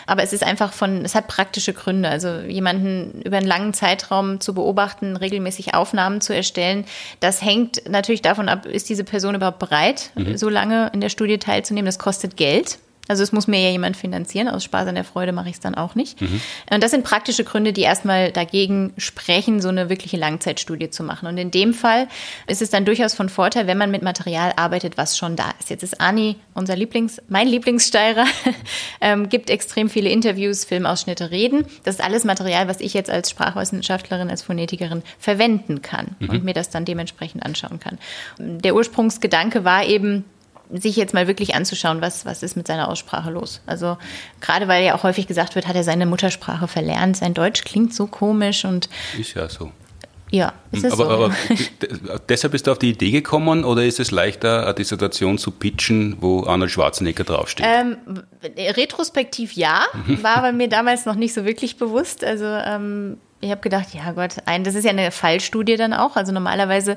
[0.06, 2.08] aber es ist einfach von, es hat praktische Gründe.
[2.08, 6.84] Also jemanden über einen langen Zeitraum zu beobachten, regelmäßig Aufnahmen zu erstellen,
[7.20, 10.36] das hängt natürlich davon ab, ist diese Person überhaupt bereit, mhm.
[10.36, 11.86] so lange in der Studie teilzunehmen.
[11.86, 12.78] Das kostet Geld.
[13.08, 14.48] Also es muss mir ja jemand finanzieren.
[14.48, 16.20] Aus Spaß an der Freude mache ich es dann auch nicht.
[16.20, 16.40] Mhm.
[16.70, 21.26] Und das sind praktische Gründe, die erstmal dagegen sprechen, so eine wirkliche Langzeitstudie zu machen.
[21.26, 22.08] Und in dem Fall
[22.46, 25.70] ist es dann durchaus von Vorteil, wenn man mit Material arbeitet, was schon da ist.
[25.70, 28.26] Jetzt ist Ani unser Lieblings, mein Lieblingssteirer,
[29.00, 31.64] ähm, gibt extrem viele Interviews, Filmausschnitte, Reden.
[31.84, 36.30] Das ist alles Material, was ich jetzt als Sprachwissenschaftlerin, als Phonetikerin verwenden kann mhm.
[36.30, 37.98] und mir das dann dementsprechend anschauen kann.
[38.38, 40.24] Der Ursprungsgedanke war eben,
[40.72, 43.60] sich jetzt mal wirklich anzuschauen, was, was ist mit seiner Aussprache los.
[43.66, 43.96] Also
[44.40, 47.94] gerade weil ja auch häufig gesagt wird, hat er seine Muttersprache verlernt, sein Deutsch klingt
[47.94, 48.88] so komisch und
[49.18, 49.72] ist ja so.
[50.30, 51.10] Ja, ist es aber, so.
[51.10, 51.34] aber
[52.28, 56.18] deshalb bist du auf die Idee gekommen oder ist es leichter, eine Dissertation zu pitchen,
[56.20, 57.66] wo Arnold Schwarzenegger draufsteht?
[57.66, 57.96] Ähm,
[58.56, 59.86] retrospektiv ja,
[60.22, 62.24] war aber mir damals noch nicht so wirklich bewusst.
[62.24, 66.16] Also ähm, Ich habe gedacht, ja Gott, ein, das ist ja eine Fallstudie dann auch.
[66.16, 66.96] Also normalerweise,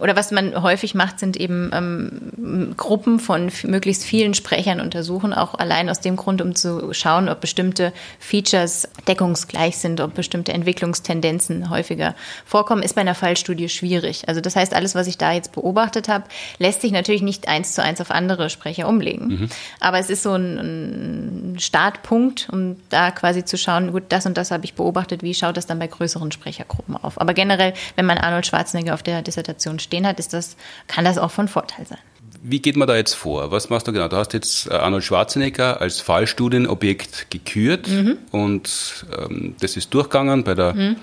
[0.00, 5.54] oder was man häufig macht, sind eben ähm, Gruppen von möglichst vielen Sprechern untersuchen, auch
[5.54, 11.68] allein aus dem Grund, um zu schauen, ob bestimmte Features deckungsgleich sind, ob bestimmte Entwicklungstendenzen
[11.68, 12.14] häufiger
[12.46, 14.28] vorkommen, ist bei einer Fallstudie schwierig.
[14.28, 16.24] Also das heißt, alles, was ich da jetzt beobachtet habe,
[16.58, 19.26] lässt sich natürlich nicht eins zu eins auf andere Sprecher umlegen.
[19.26, 19.48] Mhm.
[19.80, 24.38] Aber es ist so ein, ein Startpunkt, um da quasi zu schauen, gut, das und
[24.38, 27.20] das habe ich beobachtet, wie schaut das das dann bei größeren Sprechergruppen auf.
[27.20, 30.56] Aber generell, wenn man Arnold Schwarzenegger auf der Dissertation stehen hat, ist das,
[30.86, 31.98] kann das auch von Vorteil sein.
[32.42, 33.50] Wie geht man da jetzt vor?
[33.50, 34.08] Was machst du genau?
[34.08, 38.18] Du hast jetzt äh, Arnold Schwarzenegger als Fallstudienobjekt gekürt mhm.
[38.30, 40.96] und ähm, das ist durchgegangen bei der mhm.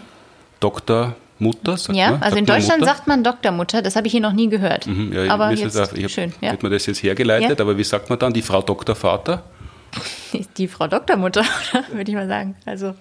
[0.59, 1.15] Doktor.
[1.39, 2.21] Mutter, sagt ja, man?
[2.21, 2.93] also in Deutschland Mutter?
[2.93, 4.87] sagt man Doktormutter, das habe ich hier noch nie gehört.
[4.87, 6.31] Mhm, ja, aber jetzt, auch, ich hab, schön.
[6.39, 6.51] Ja.
[6.51, 7.65] Hätte man das jetzt hergeleitet, ja.
[7.65, 9.43] aber wie sagt man dann, die Frau Doktorvater?
[10.57, 11.43] Die Frau Doktormutter,
[11.91, 12.55] würde ich mal sagen.
[12.65, 12.95] Also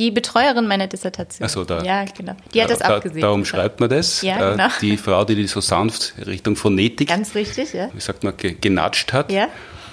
[0.00, 1.46] die Betreuerin meiner Dissertation.
[1.46, 1.82] Ach so, da.
[1.82, 2.34] Ja, genau.
[2.54, 3.20] Die hat das da, abgesehen.
[3.20, 4.22] Darum schreibt man das.
[4.22, 4.68] Ja, genau.
[4.80, 7.08] Die Frau, die die so sanft Richtung Phonetik.
[7.08, 7.90] Ganz richtig, ja.
[7.92, 9.30] Wie sagt man, genatscht hat.
[9.30, 9.48] Ja.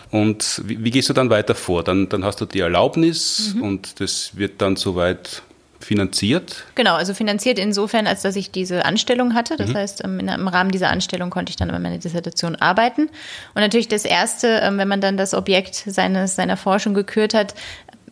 [0.09, 1.83] Und wie, wie, gehst du dann weiter vor?
[1.83, 3.61] Dann, dann hast du die Erlaubnis mhm.
[3.61, 5.43] und das wird dann soweit
[5.79, 6.65] finanziert?
[6.75, 9.57] Genau, also finanziert insofern, als dass ich diese Anstellung hatte.
[9.57, 9.75] Das mhm.
[9.75, 13.03] heißt, ähm, im Rahmen dieser Anstellung konnte ich dann an meiner Dissertation arbeiten.
[13.03, 17.53] Und natürlich das Erste, ähm, wenn man dann das Objekt seines, seiner Forschung gekürt hat,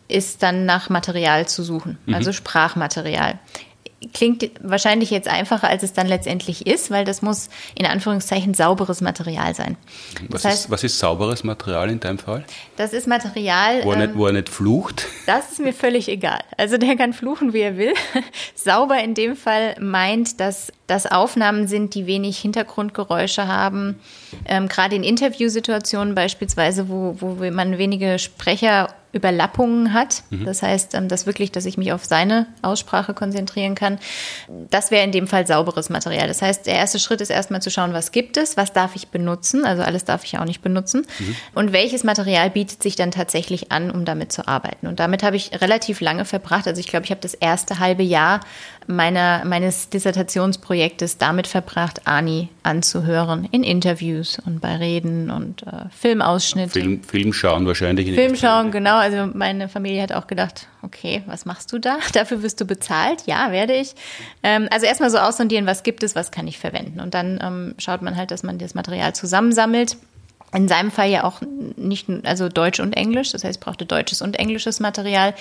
[0.08, 2.14] ist dann nach Material zu suchen, mhm.
[2.14, 3.38] also Sprachmaterial.
[4.12, 9.00] Klingt wahrscheinlich jetzt einfacher, als es dann letztendlich ist, weil das muss in Anführungszeichen sauberes
[9.00, 9.76] Material sein.
[10.28, 12.44] Was, heißt, ist, was ist sauberes Material in deinem Fall?
[12.76, 13.82] Das ist Material.
[13.84, 15.06] Wo er, ähm, nicht, wo er nicht flucht?
[15.26, 16.40] Das ist mir völlig egal.
[16.58, 17.94] Also der kann fluchen, wie er will.
[18.54, 23.98] Sauber in dem Fall meint, dass das Aufnahmen sind, die wenig Hintergrundgeräusche haben.
[24.46, 30.22] Ähm, gerade in Interviewsituationen beispielsweise, wo, wo man wenige Sprecher Überlappungen hat.
[30.30, 30.44] Mhm.
[30.44, 33.98] Das heißt, ähm, dass wirklich, dass ich mich auf seine Aussprache konzentrieren kann.
[34.70, 36.28] Das wäre in dem Fall sauberes Material.
[36.28, 39.08] Das heißt, der erste Schritt ist erstmal zu schauen, was gibt es, was darf ich
[39.08, 39.64] benutzen.
[39.64, 41.06] Also alles darf ich ja auch nicht benutzen.
[41.18, 41.36] Mhm.
[41.54, 44.86] Und welches Material bietet sich dann tatsächlich an, um damit zu arbeiten.
[44.86, 46.68] Und damit habe ich relativ lange verbracht.
[46.68, 48.40] Also ich glaube, ich habe das erste halbe Jahr
[48.88, 56.70] meiner, meines Dissertationsprojektes damit verbracht, Ani anzuhören in Interviews und bei Reden und äh, Filmausschnitten.
[56.70, 58.14] Film, Film schauen wahrscheinlich.
[58.14, 58.96] Film schauen, genau.
[58.96, 61.98] Also meine Familie hat auch gedacht, okay, was machst du da?
[62.12, 63.22] Dafür wirst du bezahlt?
[63.26, 63.94] Ja, werde ich.
[64.42, 67.00] Ähm, also erstmal so aussondieren, was gibt es, was kann ich verwenden.
[67.00, 69.96] Und dann ähm, schaut man halt, dass man das Material zusammensammelt
[70.54, 71.40] in seinem Fall ja auch
[71.76, 75.34] nicht, also Deutsch und Englisch, das heißt, ich brauchte deutsches und englisches Material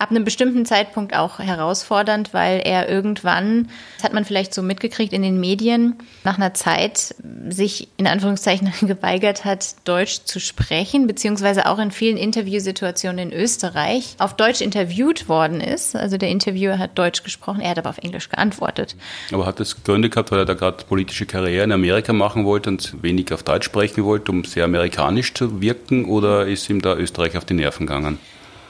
[0.00, 5.12] ab einem bestimmten Zeitpunkt auch herausfordernd, weil er irgendwann, das hat man vielleicht so mitgekriegt
[5.12, 7.14] in den Medien, nach einer Zeit
[7.50, 14.16] sich in Anführungszeichen geweigert hat, Deutsch zu sprechen, beziehungsweise auch in vielen Interviewsituationen in Österreich
[14.18, 15.94] auf Deutsch interviewt worden ist.
[15.94, 18.96] Also der Interviewer hat Deutsch gesprochen, er hat aber auf Englisch geantwortet.
[19.32, 22.70] Aber hat das Gründe gehabt, weil er da gerade politische Karriere in Amerika machen wollte
[22.70, 26.94] und wenig auf Deutsch sprechen wollte, um sehr amerikanisch zu wirken, oder ist ihm da
[26.94, 28.18] Österreich auf die Nerven gegangen?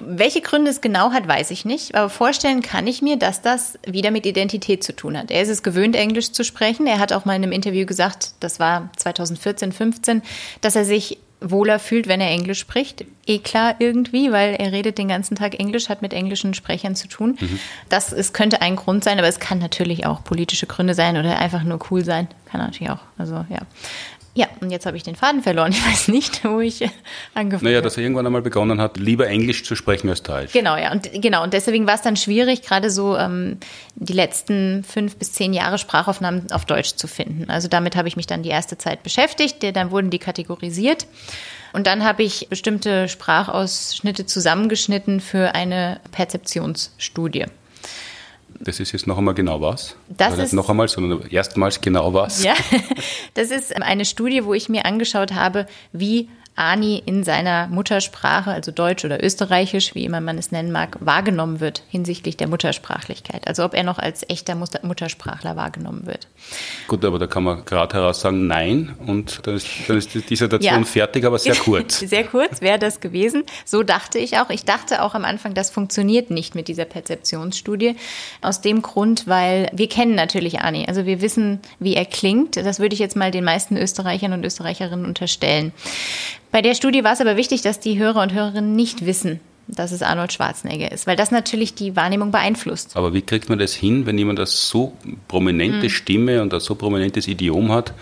[0.01, 1.95] Welche Gründe es genau hat, weiß ich nicht.
[1.95, 5.31] Aber vorstellen kann ich mir, dass das wieder mit Identität zu tun hat.
[5.31, 6.87] Er ist es gewöhnt, Englisch zu sprechen.
[6.87, 10.23] Er hat auch mal in einem Interview gesagt, das war 2014, 15,
[10.61, 13.05] dass er sich wohler fühlt, wenn er Englisch spricht.
[13.27, 17.09] Eh klar irgendwie, weil er redet den ganzen Tag Englisch, hat mit englischen Sprechern zu
[17.09, 17.39] tun.
[17.41, 17.59] Mhm.
[17.89, 21.39] Das ist, könnte ein Grund sein, aber es kann natürlich auch politische Gründe sein oder
[21.39, 22.29] einfach nur cool sein.
[22.47, 23.01] Kann natürlich auch.
[23.17, 23.61] Also ja.
[24.35, 25.73] Ja, und jetzt habe ich den Faden verloren.
[25.81, 26.83] Ich weiß nicht, wo ich
[27.35, 27.65] angefangen habe.
[27.65, 30.53] Naja, dass er irgendwann einmal begonnen hat, lieber Englisch zu sprechen als Deutsch.
[30.53, 30.93] Genau, ja.
[30.93, 33.59] Und genau, und deswegen war es dann schwierig, gerade so ähm,
[33.97, 37.51] die letzten fünf bis zehn Jahre Sprachaufnahmen auf Deutsch zu finden.
[37.51, 39.65] Also damit habe ich mich dann die erste Zeit beschäftigt.
[39.75, 41.07] Dann wurden die kategorisiert.
[41.73, 47.47] Und dann habe ich bestimmte Sprachausschnitte zusammengeschnitten für eine Perzeptionsstudie.
[48.63, 49.97] Das ist jetzt noch einmal genau was?
[50.09, 52.45] Das ist noch einmal, sondern erstmals genau was?
[52.45, 52.55] Ja,
[53.35, 58.71] das ist eine Studie, wo ich mir angeschaut habe, wie Ani in seiner Muttersprache, also
[58.71, 63.47] Deutsch oder Österreichisch, wie immer man es nennen mag, wahrgenommen wird hinsichtlich der Muttersprachlichkeit.
[63.49, 66.29] Also ob er noch als echter Muttersprachler wahrgenommen wird.
[66.87, 68.95] Gut, aber da kann man gerade heraus sagen, nein.
[69.07, 70.85] Und dann ist, dann ist die Dissertation ja.
[70.85, 71.99] fertig, aber sehr kurz.
[72.01, 73.45] sehr kurz wäre das gewesen.
[73.65, 74.51] So dachte ich auch.
[74.51, 77.97] Ich dachte auch am Anfang, das funktioniert nicht mit dieser Perzeptionsstudie.
[78.43, 80.85] Aus dem Grund, weil wir kennen natürlich Ani.
[80.87, 82.57] Also wir wissen, wie er klingt.
[82.57, 85.73] Das würde ich jetzt mal den meisten Österreichern und Österreicherinnen unterstellen.
[86.53, 89.93] Bei der Studie war es aber wichtig, dass die Hörer und Hörerinnen nicht wissen, dass
[89.93, 92.97] es Arnold Schwarzenegger ist, weil das natürlich die Wahrnehmung beeinflusst.
[92.97, 94.93] Aber wie kriegt man das hin, wenn jemand eine so
[95.29, 95.91] prominente mhm.
[95.91, 97.95] Stimme und ein so prominentes Idiom hat,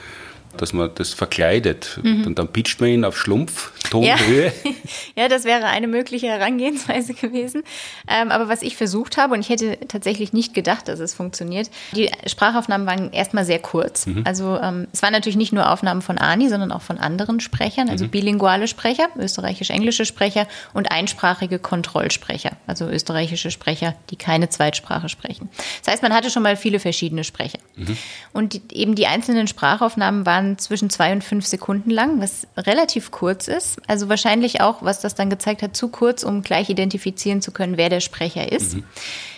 [0.58, 1.98] dass man das verkleidet?
[2.02, 2.26] Mhm.
[2.26, 4.52] Und dann pitcht man ihn auf Schlumpf Tonhöhe?
[4.64, 4.70] Ja,
[5.22, 7.62] ja das wäre eine mögliche Herangehensweise gewesen.
[8.06, 11.70] Ähm, aber was ich versucht habe, und ich hätte tatsächlich nicht gedacht, dass es funktioniert,
[11.94, 14.06] die Sprachaufnahmen waren erstmal sehr kurz.
[14.06, 14.22] Mhm.
[14.24, 17.88] Also ähm, es waren natürlich nicht nur Aufnahmen von Ani, sondern auch von anderen Sprechern,
[17.88, 18.10] also mhm.
[18.10, 25.48] bilinguale Sprecher, österreichisch-englische Sprecher und einsprachige Kontrollsprecher, also österreichische Sprecher, die keine Zweitsprache sprechen.
[25.84, 27.58] Das heißt, man hatte schon mal viele verschiedene Sprecher.
[27.76, 27.96] Mhm.
[28.32, 33.10] Und die, eben die einzelnen Sprachaufnahmen waren zwischen zwei und fünf Sekunden lang, was relativ
[33.10, 33.80] kurz ist.
[33.86, 37.76] Also wahrscheinlich auch, was das dann gezeigt hat, zu kurz, um gleich identifizieren zu können,
[37.76, 38.76] wer der Sprecher ist.
[38.76, 38.84] Mhm.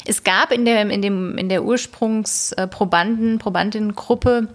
[0.04, 4.48] Es gab in der, in dem, in der Ursprungsprobanden, Probandinnengruppe,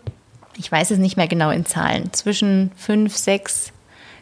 [0.58, 3.74] ich weiß es nicht mehr genau in Zahlen, zwischen fünf, sechs,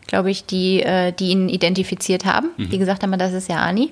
[0.07, 2.69] glaube ich, die, äh, die ihn identifiziert haben, mhm.
[2.69, 3.91] die gesagt haben, das ist ja Ani.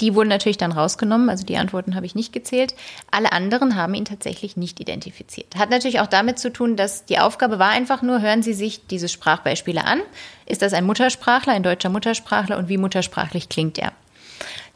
[0.00, 2.74] Die wurden natürlich dann rausgenommen, also die Antworten habe ich nicht gezählt.
[3.10, 5.56] Alle anderen haben ihn tatsächlich nicht identifiziert.
[5.56, 8.86] Hat natürlich auch damit zu tun, dass die Aufgabe war einfach nur, hören Sie sich
[8.86, 10.00] diese Sprachbeispiele an.
[10.46, 13.92] Ist das ein Muttersprachler, ein deutscher Muttersprachler und wie muttersprachlich klingt er?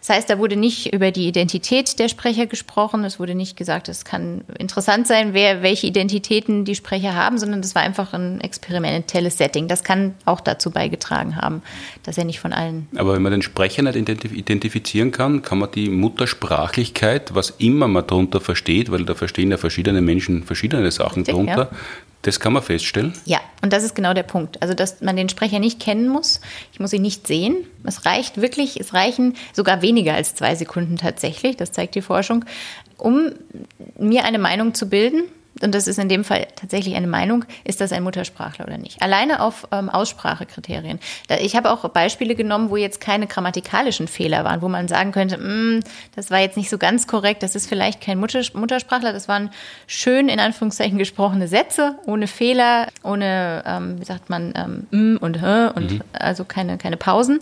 [0.02, 3.04] Das heißt, da wurde nicht über die Identität der Sprecher gesprochen.
[3.04, 7.62] Es wurde nicht gesagt, es kann interessant sein, wer, welche Identitäten die Sprecher haben, sondern
[7.62, 9.68] das war einfach ein experimentelles Setting.
[9.68, 11.62] Das kann auch dazu beigetragen haben,
[12.02, 12.88] dass er nicht von allen.
[12.96, 18.04] Aber wenn man den Sprecher nicht identifizieren kann, kann man die Muttersprachlichkeit, was immer man
[18.04, 21.78] darunter versteht, weil da verstehen ja verschiedene Menschen verschiedene Sachen Richtig, darunter, ja.
[22.22, 23.14] Das kann man feststellen?
[23.24, 24.62] Ja, und das ist genau der Punkt.
[24.62, 26.40] Also, dass man den Sprecher nicht kennen muss.
[26.72, 27.56] Ich muss ihn nicht sehen.
[27.84, 32.44] Es reicht wirklich, es reichen sogar weniger als zwei Sekunden tatsächlich, das zeigt die Forschung,
[32.96, 33.32] um
[33.98, 35.24] mir eine Meinung zu bilden
[35.62, 39.02] und das ist in dem Fall tatsächlich eine Meinung, ist das ein Muttersprachler oder nicht.
[39.02, 40.98] Alleine auf ähm, Aussprachekriterien.
[41.40, 45.38] Ich habe auch Beispiele genommen, wo jetzt keine grammatikalischen Fehler waren, wo man sagen könnte,
[45.38, 45.80] mm,
[46.14, 49.50] das war jetzt nicht so ganz korrekt, das ist vielleicht kein Mutters Muttersprachler, das waren
[49.86, 54.52] schön in Anführungszeichen gesprochene Sätze, ohne Fehler, ohne, ähm, wie sagt man,
[54.92, 56.00] ähm, und h und mhm.
[56.12, 57.40] also keine, keine Pausen.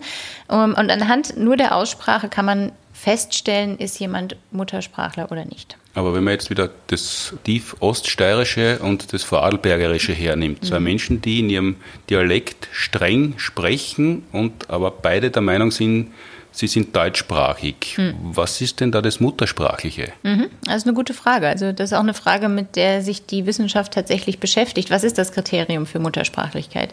[0.48, 5.78] Um, und anhand nur der Aussprache kann man feststellen, ist jemand Muttersprachler oder nicht.
[5.94, 10.84] Aber wenn man jetzt wieder das tief oststeirische und das vorarlbergerische hernimmt, zwei mhm.
[10.84, 11.76] Menschen, die in ihrem
[12.10, 16.12] Dialekt streng sprechen und aber beide der Meinung sind,
[16.52, 17.96] sie sind deutschsprachig.
[17.96, 18.14] Mhm.
[18.22, 20.12] Was ist denn da das Muttersprachliche?
[20.22, 20.50] Mhm.
[20.64, 21.48] Das ist eine gute Frage.
[21.48, 24.90] Also das ist auch eine Frage, mit der sich die Wissenschaft tatsächlich beschäftigt.
[24.90, 26.92] Was ist das Kriterium für Muttersprachlichkeit?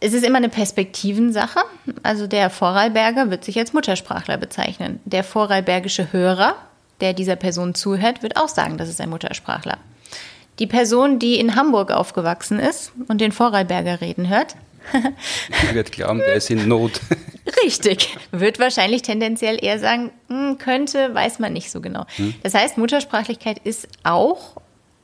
[0.00, 1.60] Es ist immer eine Perspektivensache.
[2.02, 5.00] Also der Vorarlberger wird sich als Muttersprachler bezeichnen.
[5.04, 6.54] Der vorarlbergische Hörer
[7.00, 9.78] der dieser Person zuhört, wird auch sagen, das ist ein Muttersprachler.
[10.58, 14.56] Die Person, die in Hamburg aufgewachsen ist und den Vorarlberger reden hört,
[15.72, 17.00] wird glauben, der ist in Not.
[17.64, 18.16] Richtig.
[18.32, 22.06] Wird wahrscheinlich tendenziell eher sagen, hm, könnte, weiß man nicht so genau.
[22.16, 22.34] Hm.
[22.42, 24.56] Das heißt, Muttersprachlichkeit ist auch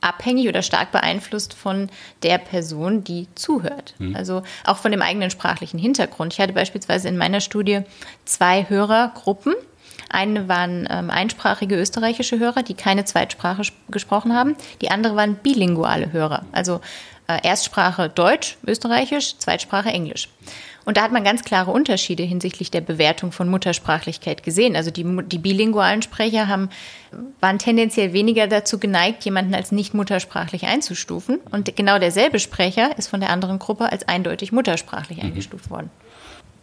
[0.05, 1.89] abhängig oder stark beeinflusst von
[2.23, 3.95] der Person, die zuhört.
[3.97, 4.15] Hm.
[4.15, 6.33] Also auch von dem eigenen sprachlichen Hintergrund.
[6.33, 7.81] Ich hatte beispielsweise in meiner Studie
[8.23, 9.55] zwei Hörergruppen.
[10.09, 14.55] Eine waren ähm, einsprachige österreichische Hörer, die keine Zweitsprache gesprochen haben.
[14.81, 16.81] Die andere waren bilinguale Hörer, also
[17.27, 20.29] äh, Erstsprache Deutsch, Österreichisch, Zweitsprache Englisch.
[20.85, 24.75] Und da hat man ganz klare Unterschiede hinsichtlich der Bewertung von Muttersprachlichkeit gesehen.
[24.75, 26.69] Also die, die bilingualen Sprecher haben,
[27.41, 31.39] waren tendenziell weniger dazu geneigt, jemanden als nicht muttersprachlich einzustufen.
[31.51, 35.29] Und genau derselbe Sprecher ist von der anderen Gruppe als eindeutig muttersprachlich mhm.
[35.29, 35.89] eingestuft worden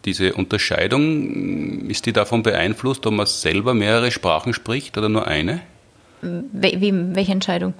[0.05, 5.61] diese Unterscheidung, ist die davon beeinflusst, ob man selber mehrere Sprachen spricht oder nur eine?
[6.21, 7.73] Wie, welche Entscheidung?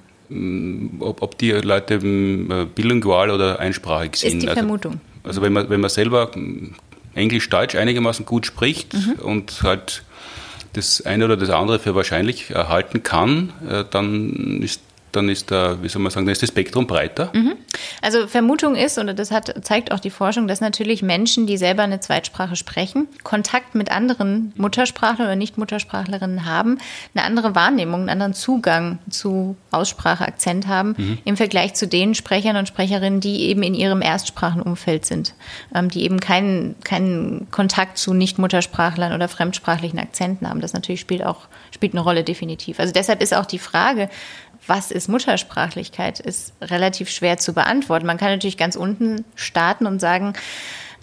[1.00, 4.34] Ob, ob die Leute mm, bilingual oder einsprachig sind.
[4.34, 4.92] Ist die also, Vermutung.
[4.92, 6.30] Also wenn man, wenn man selber
[7.14, 9.12] Englisch-Deutsch einigermaßen gut spricht mhm.
[9.22, 10.04] und halt
[10.74, 14.80] das eine oder das andere für wahrscheinlich erhalten kann, äh, dann ist
[15.16, 17.30] dann ist da, wie soll man sagen, dann ist das Spektrum breiter.
[17.32, 17.56] Mhm.
[18.02, 21.82] Also Vermutung ist, und das hat, zeigt auch die Forschung, dass natürlich Menschen, die selber
[21.82, 26.78] eine Zweitsprache sprechen, Kontakt mit anderen Muttersprachlern oder Nicht-Muttersprachlerinnen haben,
[27.14, 31.18] eine andere Wahrnehmung, einen anderen Zugang zu Aussprache, Akzent haben, mhm.
[31.24, 35.34] im Vergleich zu den Sprechern und Sprecherinnen, die eben in ihrem Erstsprachenumfeld sind,
[35.74, 40.60] ähm, die eben keinen, keinen Kontakt zu Nicht-Muttersprachlern oder fremdsprachlichen Akzenten haben.
[40.60, 42.80] Das natürlich spielt auch, spielt eine Rolle definitiv.
[42.80, 44.08] Also deshalb ist auch die Frage,
[44.66, 48.06] was ist Muttersprachlichkeit, ist relativ schwer zu beantworten.
[48.06, 50.34] Man kann natürlich ganz unten starten und sagen,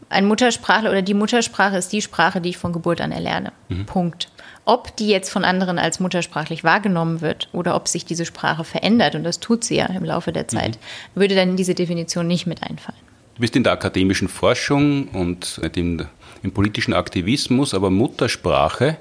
[0.10, 3.54] ein Muttersprachler oder die Muttersprache ist die Sprache, die ich von Geburt an erlerne.
[3.70, 3.86] Mhm.
[3.86, 4.30] Punkt.
[4.66, 9.16] Ob die jetzt von anderen als muttersprachlich wahrgenommen wird oder ob sich diese Sprache verändert,
[9.16, 10.78] und das tut sie ja im Laufe der Zeit,
[11.16, 11.20] mhm.
[11.20, 13.00] würde dann in diese Definition nicht mit einfallen.
[13.36, 16.06] Du bist in der akademischen Forschung und im,
[16.44, 18.98] im politischen Aktivismus, aber Muttersprache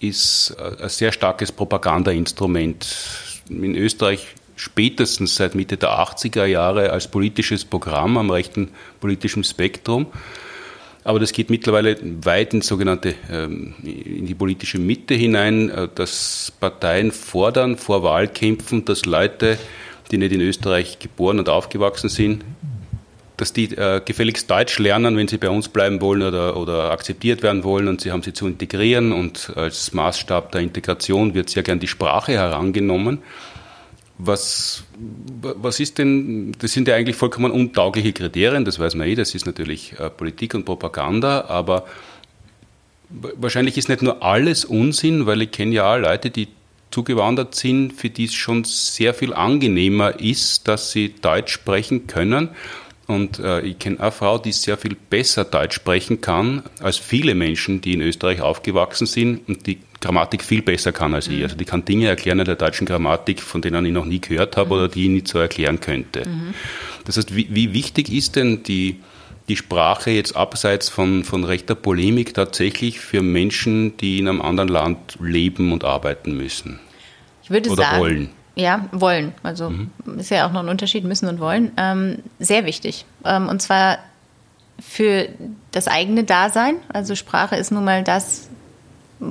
[0.00, 2.86] ist ein sehr starkes Propagandainstrument
[3.48, 8.70] in Österreich spätestens seit Mitte der 80er Jahre als politisches Programm am rechten
[9.00, 10.06] politischen Spektrum.
[11.02, 16.52] Aber das geht mittlerweile weit ins sogenannte, ähm, in die politische Mitte hinein, äh, dass
[16.60, 19.58] Parteien fordern vor Wahlkämpfen, dass Leute,
[20.10, 22.44] die nicht in Österreich geboren und aufgewachsen sind,
[23.36, 27.42] dass die äh, gefälligst Deutsch lernen, wenn sie bei uns bleiben wollen oder, oder akzeptiert
[27.42, 31.62] werden wollen und sie haben sie zu integrieren und als Maßstab der Integration wird sehr
[31.62, 33.18] gern die Sprache herangenommen.
[34.16, 34.84] Was,
[35.40, 39.34] was ist denn, das sind ja eigentlich vollkommen untaugliche Kriterien, das weiß man eh, das
[39.34, 41.86] ist natürlich äh, Politik und Propaganda, aber
[43.10, 46.46] wahrscheinlich ist nicht nur alles Unsinn, weil ich kenne ja auch Leute, die
[46.92, 52.50] zugewandert sind, für die es schon sehr viel angenehmer ist, dass sie Deutsch sprechen können.
[53.06, 57.34] Und äh, ich kenne eine Frau, die sehr viel besser Deutsch sprechen kann als viele
[57.34, 61.38] Menschen, die in Österreich aufgewachsen sind und die Grammatik viel besser kann als ich.
[61.38, 61.42] Mhm.
[61.44, 64.56] Also die kann Dinge erklären in der deutschen Grammatik, von denen ich noch nie gehört
[64.56, 64.72] habe mhm.
[64.72, 66.26] oder die ich nicht so erklären könnte.
[66.26, 66.54] Mhm.
[67.04, 69.00] Das heißt, wie, wie, wichtig ist denn die,
[69.48, 74.68] die Sprache jetzt abseits von, von rechter Polemik tatsächlich für Menschen, die in einem anderen
[74.70, 76.80] Land leben und arbeiten müssen?
[77.42, 78.30] Ich würde oder sagen, wollen?
[78.56, 79.34] Ja, wollen.
[79.42, 79.90] Also mhm.
[80.18, 81.72] ist ja auch noch ein Unterschied, müssen und wollen.
[81.76, 83.04] Ähm, sehr wichtig.
[83.24, 83.98] Ähm, und zwar
[84.80, 85.28] für
[85.72, 86.76] das eigene Dasein.
[86.92, 88.48] Also Sprache ist nun mal das,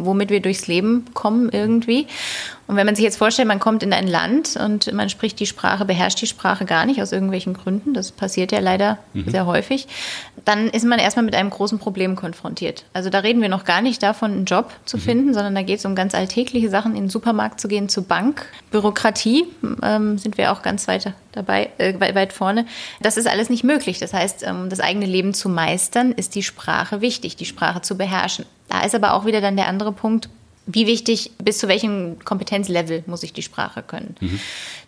[0.06, 2.08] womit wir durchs Leben kommen irgendwie.
[2.66, 5.46] Und wenn man sich jetzt vorstellt, man kommt in ein Land und man spricht die
[5.46, 9.30] Sprache, beherrscht die Sprache gar nicht aus irgendwelchen Gründen, das passiert ja leider mhm.
[9.30, 9.88] sehr häufig,
[10.46, 12.86] dann ist man erstmal mit einem großen Problem konfrontiert.
[12.94, 15.02] Also da reden wir noch gar nicht davon, einen Job zu mhm.
[15.02, 18.06] finden, sondern da geht es um ganz alltägliche Sachen, in den Supermarkt zu gehen, zur
[18.06, 18.46] Bank.
[18.72, 19.46] Bürokratie
[19.84, 22.66] ähm, sind wir auch ganz weit dabei, äh, weit vorne.
[23.02, 24.00] Das ist alles nicht möglich.
[24.00, 27.98] Das heißt, ähm, das eigene Leben zu meistern, ist die Sprache wichtig, die Sprache zu
[27.98, 28.46] beherrschen.
[28.74, 30.30] Da ist aber auch wieder dann der andere Punkt,
[30.66, 34.16] wie wichtig, bis zu welchem Kompetenzlevel muss ich die Sprache können.
[34.20, 34.40] Mhm.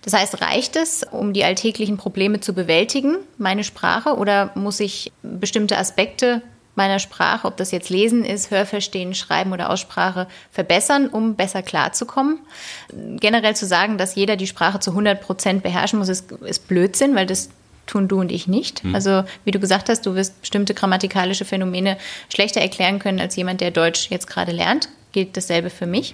[0.02, 5.12] Das heißt, reicht es, um die alltäglichen Probleme zu bewältigen, meine Sprache, oder muss ich
[5.22, 6.42] bestimmte Aspekte
[6.74, 12.40] meiner Sprache, ob das jetzt Lesen ist, Hörverstehen, Schreiben oder Aussprache, verbessern, um besser klarzukommen.
[12.92, 17.14] Generell zu sagen, dass jeder die Sprache zu 100 Prozent beherrschen muss, ist, ist Blödsinn,
[17.16, 17.50] weil das
[17.86, 18.84] tun du und ich nicht.
[18.84, 18.96] Mhm.
[18.96, 21.98] Also wie du gesagt hast, du wirst bestimmte grammatikalische Phänomene
[22.34, 24.90] schlechter erklären können als jemand, der Deutsch jetzt gerade lernt.
[25.12, 26.14] Gilt dasselbe für mich.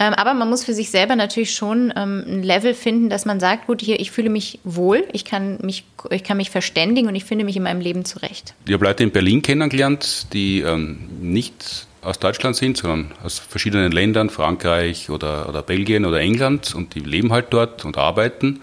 [0.00, 3.38] Ähm, aber man muss für sich selber natürlich schon ähm, ein Level finden, dass man
[3.38, 7.14] sagt, gut, hier, ich fühle mich wohl, ich kann mich, ich kann mich verständigen und
[7.14, 8.54] ich finde mich in meinem Leben zurecht.
[8.66, 13.92] Ich habe Leute in Berlin kennengelernt, die ähm, nicht aus Deutschland sind, sondern aus verschiedenen
[13.92, 18.60] Ländern, Frankreich oder, oder Belgien oder England und die leben halt dort und arbeiten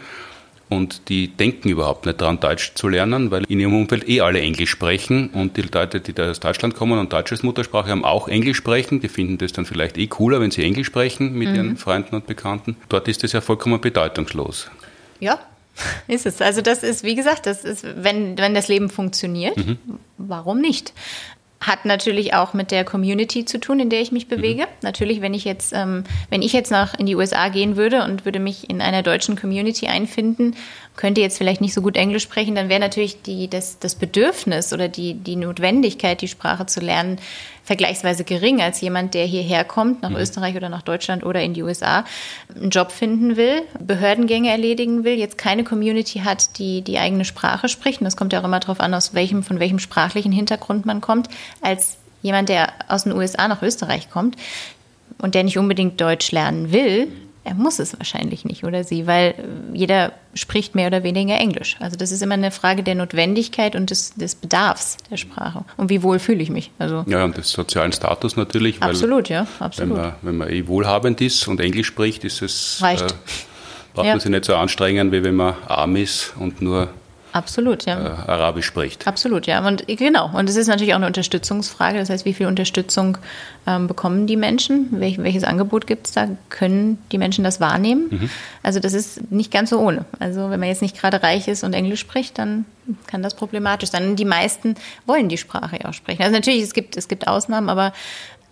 [0.70, 4.40] und die denken überhaupt nicht daran, Deutsch zu lernen, weil in ihrem Umfeld eh alle
[4.40, 8.06] Englisch sprechen und die Leute, die da aus Deutschland kommen und Deutsch als Muttersprache haben,
[8.06, 9.02] auch Englisch sprechen.
[9.02, 11.56] Die finden das dann vielleicht eh cooler, wenn sie Englisch sprechen mit mhm.
[11.56, 12.78] ihren Freunden und Bekannten.
[12.88, 14.70] Dort ist das ja vollkommen bedeutungslos.
[15.20, 15.40] Ja,
[16.08, 16.42] ist es.
[16.42, 19.78] Also das ist, wie gesagt, das ist, wenn, wenn das Leben funktioniert, mhm.
[20.18, 20.94] warum nicht?
[21.62, 24.64] Hat natürlich auch mit der Community zu tun, in der ich mich bewege.
[24.64, 24.68] Mhm.
[24.82, 28.24] Natürlich, wenn ich jetzt, ähm, wenn ich jetzt nach in die USA gehen würde und
[28.26, 30.56] würde mich in einer deutschen Community einfinden
[31.00, 34.74] könnte jetzt vielleicht nicht so gut Englisch sprechen, dann wäre natürlich die, das, das Bedürfnis
[34.74, 37.20] oder die, die Notwendigkeit, die Sprache zu lernen,
[37.64, 40.18] vergleichsweise gering als jemand, der hierher kommt, nach mhm.
[40.18, 42.04] Österreich oder nach Deutschland oder in die USA,
[42.54, 47.70] einen Job finden will, Behördengänge erledigen will, jetzt keine Community hat, die die eigene Sprache
[47.70, 48.02] spricht.
[48.02, 51.00] Und das kommt ja auch immer darauf an, aus welchem, von welchem sprachlichen Hintergrund man
[51.00, 51.30] kommt,
[51.62, 54.36] als jemand, der aus den USA nach Österreich kommt
[55.18, 57.08] und der nicht unbedingt Deutsch lernen will,
[57.44, 59.34] er muss es wahrscheinlich nicht oder sie, weil
[59.74, 61.78] jeder spricht mehr oder weniger Englisch.
[61.80, 65.64] Also das ist immer eine Frage der Notwendigkeit und des, des Bedarfs der Sprache.
[65.78, 66.72] Und wie wohl fühle ich mich?
[66.80, 68.82] Also ja, und des sozialen Status natürlich.
[68.82, 69.96] Absolut, ja, absolut.
[69.96, 73.12] Wenn man, wenn man eh wohlhabend ist und Englisch spricht, ist es, Reicht.
[73.12, 73.16] Äh,
[73.94, 74.14] braucht ja.
[74.14, 76.90] man sich nicht so anstrengen, wie wenn man arm ist und nur
[77.32, 78.00] Absolut, ja.
[78.00, 79.08] Äh, Arabisch spricht.
[79.08, 79.66] Absolut, ja.
[79.66, 80.32] Und genau.
[80.34, 82.00] Und es ist natürlich auch eine Unterstützungsfrage.
[82.00, 83.18] Das heißt, wie viel Unterstützung
[83.68, 84.88] ähm, bekommen die Menschen?
[84.92, 86.28] Welch, welches Angebot gibt es da?
[86.50, 88.08] Können die Menschen das wahrnehmen?
[88.10, 88.30] Mhm.
[88.64, 90.06] Also das ist nicht ganz so ohne.
[90.20, 92.66] Also wenn man jetzt nicht gerade reich ist und Englisch spricht, dann
[93.08, 94.10] kann das problematisch sein.
[94.10, 94.76] Und die meisten
[95.06, 96.24] wollen die Sprache ja auch sprechen.
[96.24, 97.94] Also natürlich, es gibt, es gibt Ausnahmen, aber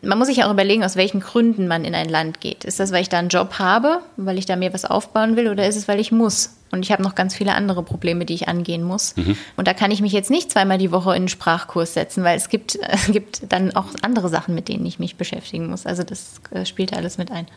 [0.02, 2.66] man muss sich auch überlegen, aus welchen Gründen man in ein Land geht.
[2.66, 5.48] Ist das, weil ich da einen Job habe, weil ich da mir was aufbauen will,
[5.50, 6.54] oder ist es, weil ich muss?
[6.70, 9.16] Und ich habe noch ganz viele andere Probleme, die ich angehen muss.
[9.16, 9.38] Mhm.
[9.56, 12.38] Und da kann ich mich jetzt nicht zweimal die Woche in einen Sprachkurs setzen, weil
[12.38, 15.86] es gibt, es gibt dann auch andere Sachen, mit denen ich mich beschäftigen muss.
[15.86, 17.48] Also das äh, spielt alles mit ein.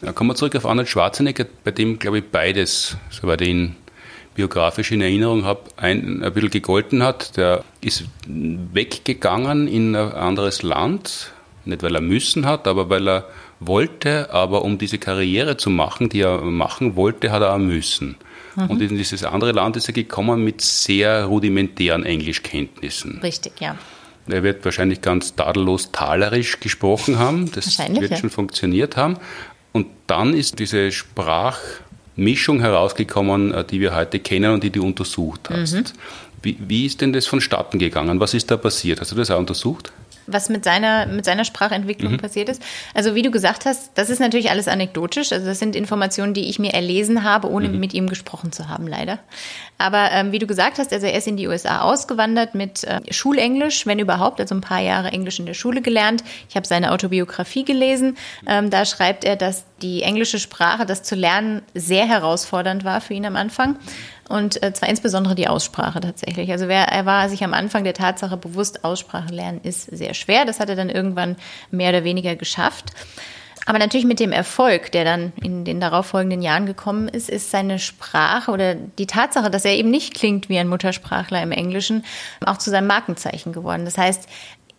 [0.00, 3.76] Ja, kommen wir zurück auf Arnold Schwarzenegger, bei dem, glaube ich, beides, soweit ich ihn
[4.34, 7.36] biografisch in Erinnerung habe, ein, ein bisschen gegolten hat.
[7.36, 11.32] Der ist weggegangen in ein anderes Land,
[11.64, 13.24] nicht weil er müssen hat, aber weil er
[13.60, 18.16] wollte, aber um diese Karriere zu machen, die er machen wollte, hat er auch müssen.
[18.56, 18.70] Mhm.
[18.70, 23.20] Und in dieses andere Land ist er gekommen mit sehr rudimentären Englischkenntnissen.
[23.22, 23.76] Richtig, ja.
[24.28, 27.50] Er wird wahrscheinlich ganz tadellos talerisch gesprochen haben.
[27.52, 28.16] Das wird ja.
[28.16, 29.16] schon funktioniert haben.
[29.72, 35.48] Und dann ist diese Sprachmischung herausgekommen, äh, die wir heute kennen und die du untersucht
[35.50, 35.74] hast.
[35.74, 35.84] Mhm.
[36.42, 38.20] Wie, wie ist denn das vonstatten gegangen?
[38.20, 39.00] Was ist da passiert?
[39.00, 39.92] Hast du das auch untersucht?
[40.26, 42.18] Was mit seiner, mit seiner Sprachentwicklung mhm.
[42.18, 42.62] passiert ist.
[42.94, 45.32] Also wie du gesagt hast, das ist natürlich alles anekdotisch.
[45.32, 47.80] Also das sind Informationen, die ich mir erlesen habe, ohne mhm.
[47.80, 49.18] mit ihm gesprochen zu haben, leider.
[49.78, 53.00] Aber ähm, wie du gesagt hast, also er ist in die USA ausgewandert mit äh,
[53.10, 56.22] Schulenglisch, wenn überhaupt, also ein paar Jahre Englisch in der Schule gelernt.
[56.48, 58.16] Ich habe seine Autobiografie gelesen.
[58.46, 63.14] Ähm, da schreibt er, dass die englische Sprache, das zu lernen, sehr herausfordernd war für
[63.14, 63.76] ihn am Anfang
[64.28, 66.50] und äh, zwar insbesondere die Aussprache tatsächlich.
[66.50, 70.44] Also wer, er war sich am Anfang der Tatsache bewusst, Aussprache lernen ist sehr schwer.
[70.44, 71.36] Das hat er dann irgendwann
[71.70, 72.92] mehr oder weniger geschafft.
[73.66, 77.78] Aber natürlich mit dem Erfolg, der dann in den darauffolgenden Jahren gekommen ist, ist seine
[77.78, 82.04] Sprache oder die Tatsache, dass er eben nicht klingt wie ein Muttersprachler im Englischen,
[82.44, 83.84] auch zu seinem Markenzeichen geworden.
[83.84, 84.28] Das heißt,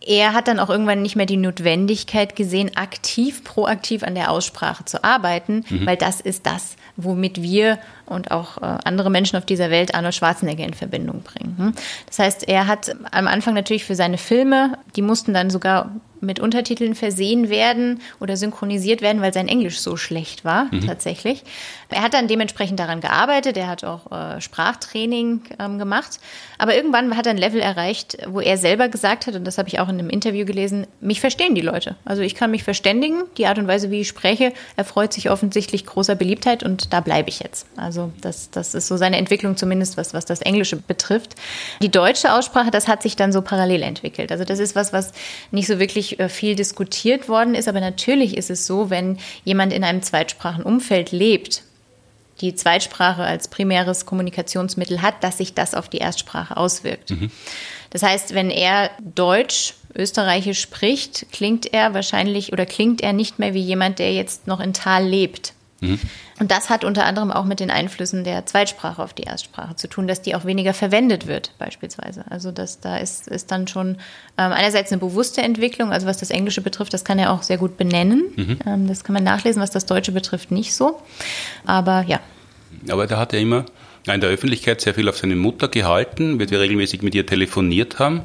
[0.06, 4.84] er hat dann auch irgendwann nicht mehr die Notwendigkeit gesehen, aktiv, proaktiv an der Aussprache
[4.84, 5.86] zu arbeiten, mhm.
[5.86, 10.14] weil das ist das, womit wir und auch äh, andere Menschen auf dieser Welt Arnold
[10.14, 11.54] Schwarzenegger in Verbindung bringen.
[11.58, 11.72] Hm?
[12.06, 15.90] Das heißt, er hat am Anfang natürlich für seine Filme, die mussten dann sogar
[16.24, 20.86] mit Untertiteln versehen werden oder synchronisiert werden, weil sein Englisch so schlecht war, mhm.
[20.86, 21.44] tatsächlich.
[21.88, 26.18] Er hat dann dementsprechend daran gearbeitet, er hat auch äh, Sprachtraining ähm, gemacht,
[26.58, 29.68] aber irgendwann hat er ein Level erreicht, wo er selber gesagt hat, und das habe
[29.68, 31.96] ich auch in einem Interview gelesen, mich verstehen die Leute.
[32.04, 35.86] Also ich kann mich verständigen, die Art und Weise, wie ich spreche, erfreut sich offensichtlich
[35.86, 37.66] großer Beliebtheit und da bleibe ich jetzt.
[37.76, 41.34] Also das, das ist so seine Entwicklung zumindest, was, was das Englische betrifft.
[41.82, 44.32] Die deutsche Aussprache, das hat sich dann so parallel entwickelt.
[44.32, 45.12] Also das ist was, was
[45.50, 47.68] nicht so wirklich äh, viel diskutiert worden ist.
[47.68, 51.62] Aber natürlich ist es so, wenn jemand in einem Zweitsprachenumfeld lebt,
[52.40, 57.10] die Zweitsprache als primäres Kommunikationsmittel hat, dass sich das auf die Erstsprache auswirkt.
[57.10, 57.30] Mhm.
[57.90, 63.54] Das heißt, wenn er Deutsch, Österreichisch spricht, klingt er wahrscheinlich oder klingt er nicht mehr
[63.54, 65.53] wie jemand, der jetzt noch in Tal lebt.
[65.80, 65.98] Mhm.
[66.40, 69.88] Und das hat unter anderem auch mit den Einflüssen der Zweitsprache auf die Erstsprache zu
[69.88, 72.24] tun, dass die auch weniger verwendet wird, beispielsweise.
[72.30, 73.96] Also das, da ist, ist dann schon
[74.38, 77.58] ähm, einerseits eine bewusste Entwicklung, also was das Englische betrifft, das kann er auch sehr
[77.58, 78.24] gut benennen.
[78.36, 78.58] Mhm.
[78.66, 81.00] Ähm, das kann man nachlesen, was das Deutsche betrifft, nicht so.
[81.64, 82.20] Aber ja.
[82.88, 83.64] Aber da hat er immer
[84.12, 87.98] in der Öffentlichkeit sehr viel auf seine Mutter gehalten, wird ja regelmäßig mit ihr telefoniert
[87.98, 88.22] haben.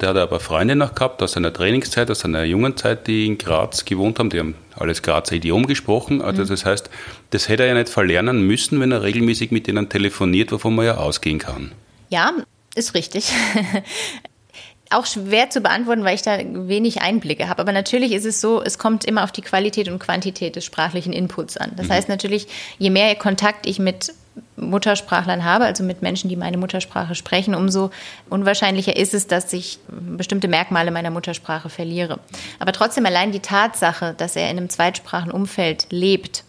[0.00, 3.38] Der hat aber Freunde noch gehabt aus seiner Trainingszeit, aus seiner jungen Zeit, die in
[3.38, 4.30] Graz gewohnt haben.
[4.30, 6.20] Die haben alles Grazer Idiom gesprochen.
[6.20, 6.48] Also mhm.
[6.48, 6.90] das heißt,
[7.30, 10.86] das hätte er ja nicht verlernen müssen, wenn er regelmäßig mit denen telefoniert, wovon man
[10.86, 11.72] ja ausgehen kann.
[12.10, 12.32] Ja,
[12.74, 13.32] ist richtig.
[14.90, 17.60] auch schwer zu beantworten, weil ich da wenig Einblicke habe.
[17.60, 21.12] Aber natürlich ist es so, es kommt immer auf die Qualität und Quantität des sprachlichen
[21.12, 21.72] Inputs an.
[21.76, 21.92] Das mhm.
[21.92, 22.46] heißt natürlich,
[22.78, 24.12] je mehr Kontakt ich mit
[24.56, 27.90] Muttersprachlern habe, also mit Menschen, die meine Muttersprache sprechen, umso
[28.28, 32.18] unwahrscheinlicher ist es, dass ich bestimmte Merkmale meiner Muttersprache verliere.
[32.58, 36.44] Aber trotzdem allein die Tatsache, dass er in einem Zweitsprachenumfeld lebt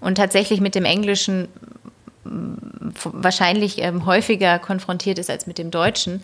[0.00, 1.48] und tatsächlich mit dem Englischen
[3.04, 6.22] wahrscheinlich ähm, häufiger konfrontiert ist als mit dem Deutschen.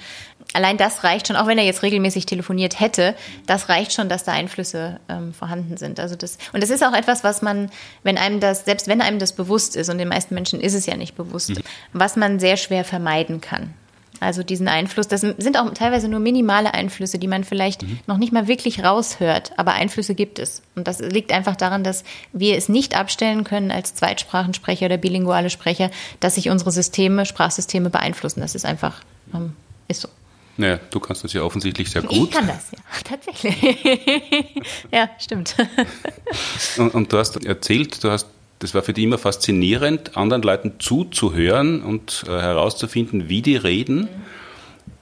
[0.54, 3.14] Allein das reicht schon, auch wenn er jetzt regelmäßig telefoniert hätte,
[3.46, 6.00] das reicht schon, dass da Einflüsse ähm, vorhanden sind.
[6.00, 7.70] Also das, und das ist auch etwas, was man,
[8.04, 10.86] wenn einem das, selbst wenn einem das bewusst ist, und den meisten Menschen ist es
[10.86, 11.62] ja nicht bewusst, mhm.
[11.92, 13.74] was man sehr schwer vermeiden kann.
[14.20, 17.98] Also diesen Einfluss, das sind auch teilweise nur minimale Einflüsse, die man vielleicht mhm.
[18.06, 20.62] noch nicht mal wirklich raushört, aber Einflüsse gibt es.
[20.76, 25.50] Und das liegt einfach daran, dass wir es nicht abstellen können als Zweitsprachensprecher oder bilinguale
[25.50, 25.90] Sprecher,
[26.20, 28.40] dass sich unsere Systeme, Sprachsysteme beeinflussen.
[28.40, 29.02] Das ist einfach,
[29.34, 29.54] ähm,
[29.88, 30.08] ist so.
[30.56, 32.28] Naja, du kannst das ja offensichtlich sehr gut.
[32.28, 33.56] Ich kann das, ja, tatsächlich.
[34.92, 35.56] ja, stimmt.
[36.78, 38.28] und, und, du hast erzählt, du hast
[38.60, 44.08] das war für dich immer faszinierend, anderen Leuten zuzuhören und äh, herauszufinden, wie die reden.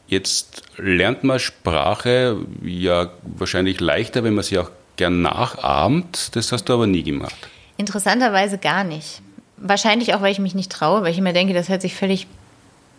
[0.09, 6.35] Jetzt lernt man Sprache ja wahrscheinlich leichter, wenn man sie auch gern nachahmt.
[6.35, 7.37] Das hast du aber nie gemacht.
[7.77, 9.23] Interessanterweise gar nicht.
[9.59, 12.27] Wahrscheinlich auch, weil ich mich nicht traue, weil ich immer denke, das hört sich völlig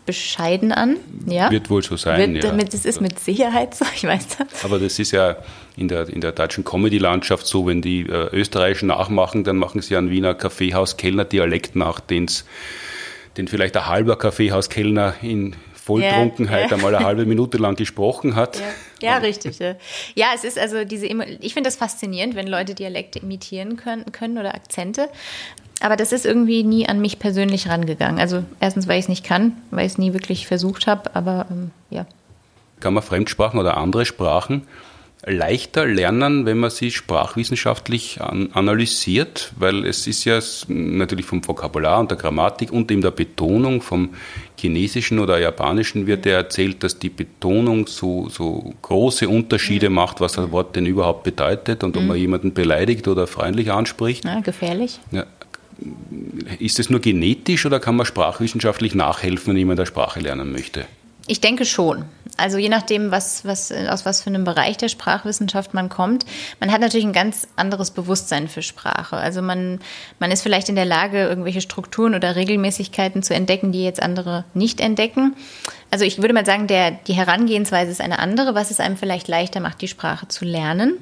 [0.06, 0.98] bescheiden an.
[1.26, 1.52] Ja?
[1.52, 2.34] Wird wohl so sein.
[2.34, 2.52] Wird, ja.
[2.52, 4.66] das ist mit Sicherheit so, ich weiß das.
[4.66, 5.38] Aber das ist ja
[5.78, 9.96] in der, in der deutschen Comedy-Landschaft so, wenn die äh, Österreicher nachmachen, dann machen sie
[9.96, 12.46] einen Wiener Kaffeehauskellner-Dialekt nach, den's,
[13.38, 18.62] den vielleicht ein halber Kaffeehauskellner in Volltrunkenheit ja, einmal eine halbe Minute lang gesprochen hat.
[19.02, 19.60] Ja, richtig.
[19.60, 19.76] Ja.
[20.16, 24.38] ja, es ist also diese, ich finde das faszinierend, wenn Leute Dialekte imitieren können, können
[24.38, 25.10] oder Akzente.
[25.84, 28.18] Aber das ist irgendwie nie an mich persönlich rangegangen.
[28.18, 31.46] Also erstens, weil ich es nicht kann, weil ich es nie wirklich versucht habe, aber
[31.52, 32.06] ähm, ja.
[32.80, 34.64] Kann man Fremdsprachen oder andere Sprachen
[35.26, 42.00] leichter lernen, wenn man sie sprachwissenschaftlich an, analysiert, weil es ist ja natürlich vom Vokabular
[42.00, 44.10] und der Grammatik und eben der Betonung vom
[44.58, 49.96] Chinesischen oder Japanischen wird ja erzählt, dass die Betonung so, so große Unterschiede mhm.
[49.96, 52.22] macht, was ein Wort denn überhaupt bedeutet und ob man mhm.
[52.22, 54.26] jemanden beleidigt oder freundlich anspricht.
[54.26, 55.00] Ja, gefährlich.
[55.12, 55.26] Ja.
[56.60, 60.86] Ist es nur genetisch oder kann man sprachwissenschaftlich nachhelfen, wenn jemand eine Sprache lernen möchte?
[61.28, 62.06] Ich denke schon.
[62.36, 66.26] Also je nachdem, was, was, aus was für einem Bereich der Sprachwissenschaft man kommt.
[66.60, 69.16] Man hat natürlich ein ganz anderes Bewusstsein für Sprache.
[69.16, 69.80] Also man,
[70.20, 74.44] man ist vielleicht in der Lage, irgendwelche Strukturen oder Regelmäßigkeiten zu entdecken, die jetzt andere
[74.54, 75.36] nicht entdecken.
[75.92, 79.28] Also ich würde mal sagen, der, die Herangehensweise ist eine andere, was es einem vielleicht
[79.28, 80.98] leichter macht, die Sprache zu lernen.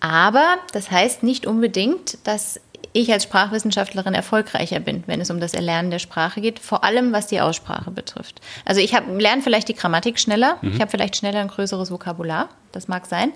[0.00, 2.60] Aber das heißt nicht unbedingt, dass
[2.92, 7.12] ich als Sprachwissenschaftlerin erfolgreicher bin, wenn es um das Erlernen der Sprache geht, vor allem
[7.12, 8.40] was die Aussprache betrifft.
[8.64, 10.72] Also ich lerne vielleicht die Grammatik schneller, mhm.
[10.72, 13.32] ich habe vielleicht schneller ein größeres Vokabular, das mag sein.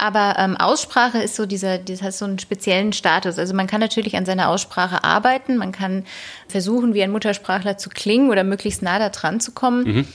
[0.00, 3.36] Aber ähm, Aussprache ist so dieser, das hat so einen speziellen Status.
[3.36, 6.04] Also man kann natürlich an seiner Aussprache arbeiten, man kann
[6.46, 9.84] versuchen, wie ein Muttersprachler zu klingen oder möglichst nah da dran zu kommen.
[9.84, 10.08] Mhm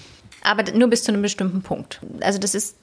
[0.44, 2.02] aber nur bis zu einem bestimmten Punkt.
[2.22, 2.76] Also das ist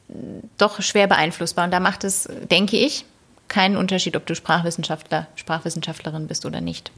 [0.58, 3.04] doch schwer beeinflussbar und da macht es, denke ich,
[3.50, 6.90] keinen Unterschied, ob du Sprachwissenschaftler, Sprachwissenschaftlerin bist oder nicht.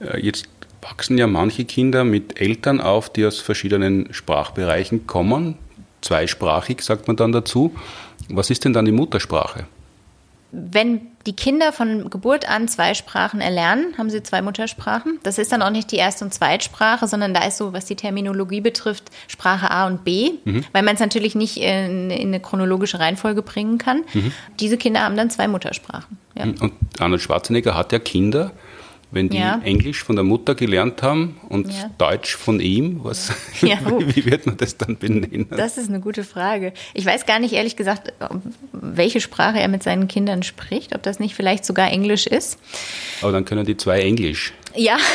[0.00, 0.48] Äh, jetzt
[0.82, 5.56] wachsen ja manche Kinder mit Eltern auf, die aus verschiedenen Sprachbereichen kommen.
[6.02, 7.74] Zweisprachig sagt man dann dazu.
[8.28, 9.66] Was ist denn dann die Muttersprache?
[10.54, 15.18] wenn die Kinder von Geburt an zwei Sprachen erlernen, haben sie zwei Muttersprachen.
[15.22, 17.96] Das ist dann auch nicht die Erst- und Zweitsprache, sondern da ist so, was die
[17.96, 20.64] Terminologie betrifft, Sprache A und B, mhm.
[20.72, 24.02] weil man es natürlich nicht in, in, eine chronologische Reihenfolge bringen kann.
[24.12, 24.32] Mhm.
[24.60, 26.18] Diese Kinder haben dann zwei Muttersprachen.
[26.36, 26.44] Ja.
[26.44, 28.52] Und Arnold Schwarzenegger hat ja Kinder
[29.14, 29.60] wenn die ja.
[29.64, 31.90] Englisch von der Mutter gelernt haben und ja.
[31.98, 34.00] Deutsch von ihm, was, ja, oh.
[34.00, 35.46] wie wird man das dann benennen?
[35.50, 36.72] Das ist eine gute Frage.
[36.92, 38.12] Ich weiß gar nicht ehrlich gesagt,
[38.72, 42.58] welche Sprache er mit seinen Kindern spricht, ob das nicht vielleicht sogar Englisch ist.
[43.22, 44.52] Aber dann können die zwei Englisch.
[44.74, 44.98] Ja,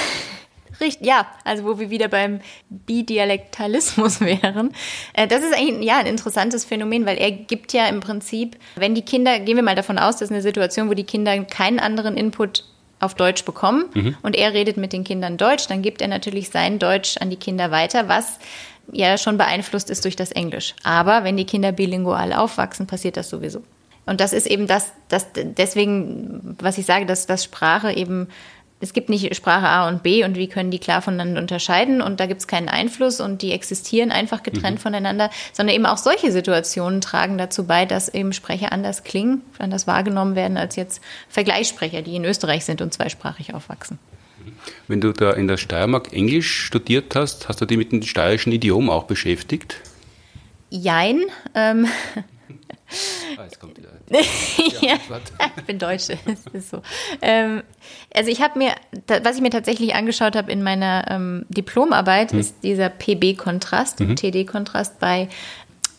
[0.82, 2.40] Richtig, ja, also wo wir wieder beim
[2.70, 4.74] Bidialektalismus wären.
[5.14, 8.96] Äh, das ist eigentlich ja, ein interessantes Phänomen, weil er gibt ja im Prinzip, wenn
[8.96, 11.80] die Kinder, gehen wir mal davon aus, das ist eine Situation, wo die Kinder keinen
[11.80, 12.64] anderen Input
[13.00, 14.18] auf Deutsch bekommen mhm.
[14.22, 17.38] und er redet mit den Kindern Deutsch, dann gibt er natürlich sein Deutsch an die
[17.38, 18.40] Kinder weiter, was
[18.92, 20.76] ja schon beeinflusst ist durch das Englisch.
[20.84, 23.64] Aber wenn die Kinder bilingual aufwachsen, passiert das sowieso.
[24.06, 28.28] Und das ist eben das, das deswegen, was ich sage, dass, dass Sprache eben
[28.80, 32.20] es gibt nicht Sprache A und B und wie können die klar voneinander unterscheiden und
[32.20, 34.82] da gibt es keinen Einfluss und die existieren einfach getrennt mhm.
[34.82, 39.88] voneinander, sondern eben auch solche Situationen tragen dazu bei, dass eben Sprecher anders klingen, anders
[39.88, 44.00] wahrgenommen werden als jetzt Vergleichssprecher, die in Österreich sind und zweisprachig aufwachsen.
[44.88, 48.52] Wenn du da in der Steiermark Englisch studiert hast, hast du dich mit dem steirischen
[48.52, 49.82] Idiom auch beschäftigt?
[50.70, 51.24] Jein.
[51.56, 51.88] Ähm,
[53.38, 53.90] Ah, jetzt kommt wieder.
[54.82, 54.96] ja,
[55.58, 56.18] ich bin Deutsche.
[56.60, 56.82] so.
[57.22, 57.64] Ähm,
[58.14, 58.74] also ich habe mir,
[59.24, 62.40] was ich mir tatsächlich angeschaut habe in meiner ähm, Diplomarbeit, hm.
[62.40, 64.16] ist dieser PB-Kontrast, mhm.
[64.16, 65.30] TD-Kontrast bei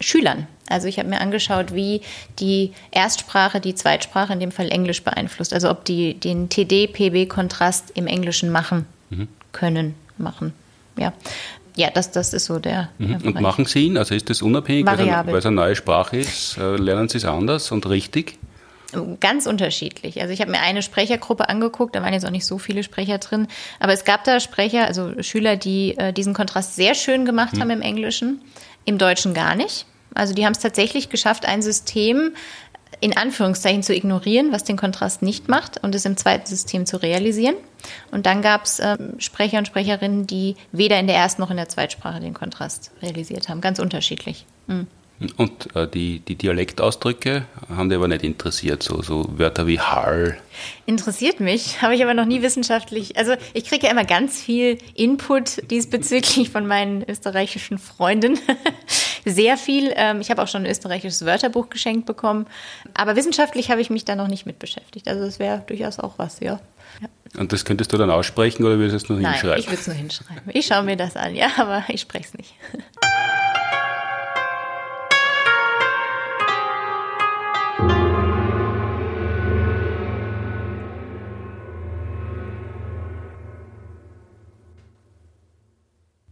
[0.01, 0.47] Schülern.
[0.69, 2.01] Also ich habe mir angeschaut, wie
[2.39, 5.53] die Erstsprache die Zweitsprache, in dem Fall Englisch, beeinflusst.
[5.53, 9.29] Also ob die den TD-PB-Kontrast im Englischen machen mhm.
[9.53, 10.55] können, machen.
[10.97, 11.13] Ja
[11.77, 12.91] ja, das, das ist so der.
[12.99, 13.17] Mhm.
[13.25, 13.97] Und machen Sie ihn?
[13.97, 16.59] Also ist das unabhängig, weil es eine neue Sprache ist?
[16.59, 18.39] Äh, lernen Sie es anders und richtig?
[19.21, 20.21] Ganz unterschiedlich.
[20.21, 23.19] Also ich habe mir eine Sprechergruppe angeguckt, da waren jetzt auch nicht so viele Sprecher
[23.19, 23.47] drin,
[23.79, 27.61] aber es gab da Sprecher, also Schüler, die äh, diesen Kontrast sehr schön gemacht hm.
[27.61, 28.41] haben im Englischen,
[28.85, 29.87] im Deutschen gar nicht.
[30.15, 32.33] Also die haben es tatsächlich geschafft, ein System
[33.01, 36.99] in Anführungszeichen zu ignorieren, was den Kontrast nicht macht und es im zweiten System zu
[37.03, 37.57] realisieren.
[38.11, 41.57] Und dann gab es äh, Sprecher und Sprecherinnen, die weder in der ersten noch in
[41.57, 43.61] der Zweitsprache den Kontrast realisiert haben.
[43.61, 44.45] Ganz unterschiedlich.
[44.67, 44.87] Mhm.
[45.37, 50.39] Und äh, die, die Dialektausdrücke haben dich aber nicht interessiert, so, so Wörter wie Hall.
[50.87, 53.19] Interessiert mich, habe ich aber noch nie wissenschaftlich.
[53.19, 58.39] Also ich kriege ja immer ganz viel Input diesbezüglich von meinen österreichischen Freunden.
[59.25, 59.93] Sehr viel.
[59.97, 62.47] Ähm, ich habe auch schon ein österreichisches Wörterbuch geschenkt bekommen.
[62.95, 65.09] Aber wissenschaftlich habe ich mich da noch nicht mit beschäftigt.
[65.09, 66.61] Also das wäre durchaus auch was, ja.
[67.01, 67.09] ja.
[67.39, 69.61] Und das könntest du dann aussprechen oder würdest du es nur Nein, hinschreiben?
[69.61, 70.43] Ich würde es nur hinschreiben.
[70.53, 72.55] Ich schaue mir das an, ja, aber ich spreche es nicht.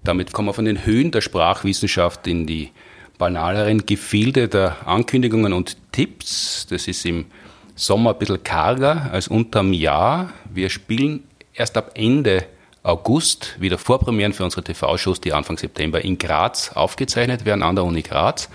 [0.09, 2.71] Damit kommen wir von den Höhen der Sprachwissenschaft in die
[3.19, 6.67] banaleren Gefilde der Ankündigungen und Tipps.
[6.71, 7.27] Das ist im
[7.75, 10.33] Sommer ein bisschen karger als unterm Jahr.
[10.51, 12.47] Wir spielen erst ab Ende
[12.83, 17.85] August wieder Vorpremieren für unsere TV-Shows, die Anfang September in Graz aufgezeichnet werden, an der
[17.85, 18.49] Uni Graz.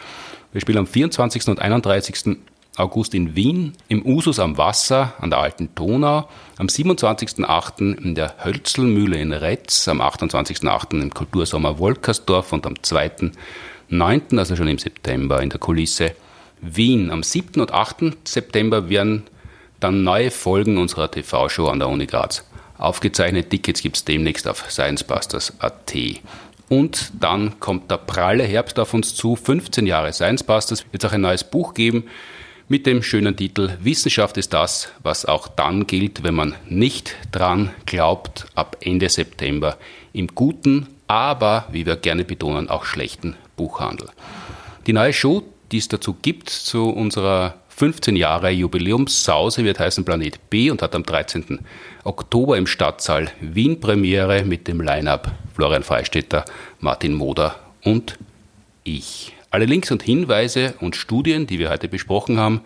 [0.53, 1.49] Wir spielen am 24.
[1.49, 2.35] und 31.
[2.75, 7.97] August in Wien, im Usus am Wasser an der Alten Donau, am 27.8.
[8.03, 10.99] in der Hölzelmühle in Retz, am 28.8.
[10.99, 16.15] im Kultursommer Wolkersdorf und am 2.9., also schon im September, in der Kulisse
[16.61, 17.11] Wien.
[17.11, 17.61] Am 7.
[17.61, 18.27] und 8.
[18.27, 19.23] September werden
[19.79, 22.43] dann neue Folgen unserer TV-Show an der Uni Graz
[22.79, 23.51] aufgezeichnet.
[23.51, 25.93] Tickets gibt es demnächst auf sciencebusters.at.
[26.69, 29.35] Und dann kommt der pralle Herbst auf uns zu.
[29.35, 30.85] 15 Jahre Science Busters.
[30.91, 32.05] Wird es auch ein neues Buch geben
[32.67, 37.71] mit dem schönen Titel Wissenschaft ist das, was auch dann gilt, wenn man nicht dran
[37.85, 39.77] glaubt, ab Ende September
[40.13, 44.09] im guten, aber, wie wir gerne betonen, auch schlechten Buchhandel.
[44.87, 50.49] Die neue Show, die es dazu gibt, zu unserer 15 Jahre Jubiläumssause, wird heißen Planet
[50.49, 51.59] B und hat am 13.
[52.03, 56.45] Oktober im Stadtsaal Wien Premiere mit dem Line-Up Florian Freistetter,
[56.79, 58.17] Martin Moder und
[58.83, 59.32] ich.
[59.53, 62.61] Alle Links und Hinweise und Studien, die wir heute besprochen haben,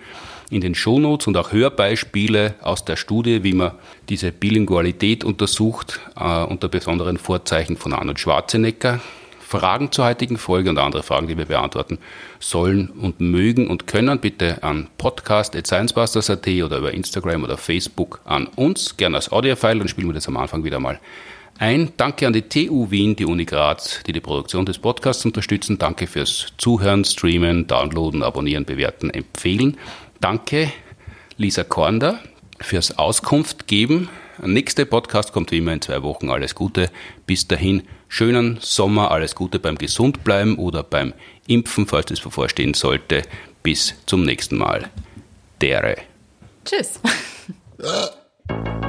[0.50, 3.74] in den Shownotes und auch Hörbeispiele aus der Studie, wie man
[4.08, 9.02] diese Bilingualität untersucht, äh, unter besonderen Vorzeichen von Arnold Schwarzenegger.
[9.42, 12.00] Fragen zur heutigen Folge und andere Fragen, die wir beantworten
[12.40, 18.96] sollen und mögen und können, bitte an podcast.sciencebusters.at oder über Instagram oder Facebook an uns,
[18.96, 21.02] gerne als Audiofile, dann spielen wir das am Anfang wieder mal
[21.60, 21.92] ein.
[21.98, 25.78] Danke an die TU Wien, die Uni Graz, die die Produktion des Podcasts unterstützen.
[25.78, 29.78] Danke fürs Zuhören, Streamen, Downloaden, Abonnieren, Bewerten, Empfehlen.
[30.20, 30.72] Danke
[31.38, 32.20] Lisa Kornder
[32.60, 34.10] fürs Auskunft geben.
[34.40, 36.30] Der nächste Podcast kommt wie immer in zwei Wochen.
[36.30, 36.90] Alles Gute.
[37.26, 41.14] Bis dahin, schönen Sommer, alles Gute beim Gesundbleiben oder beim
[41.48, 43.24] Impfen, falls das bevorstehen sollte.
[43.64, 44.90] Bis zum nächsten Mal.
[45.62, 45.98] Dere.
[46.66, 47.00] Tschüss.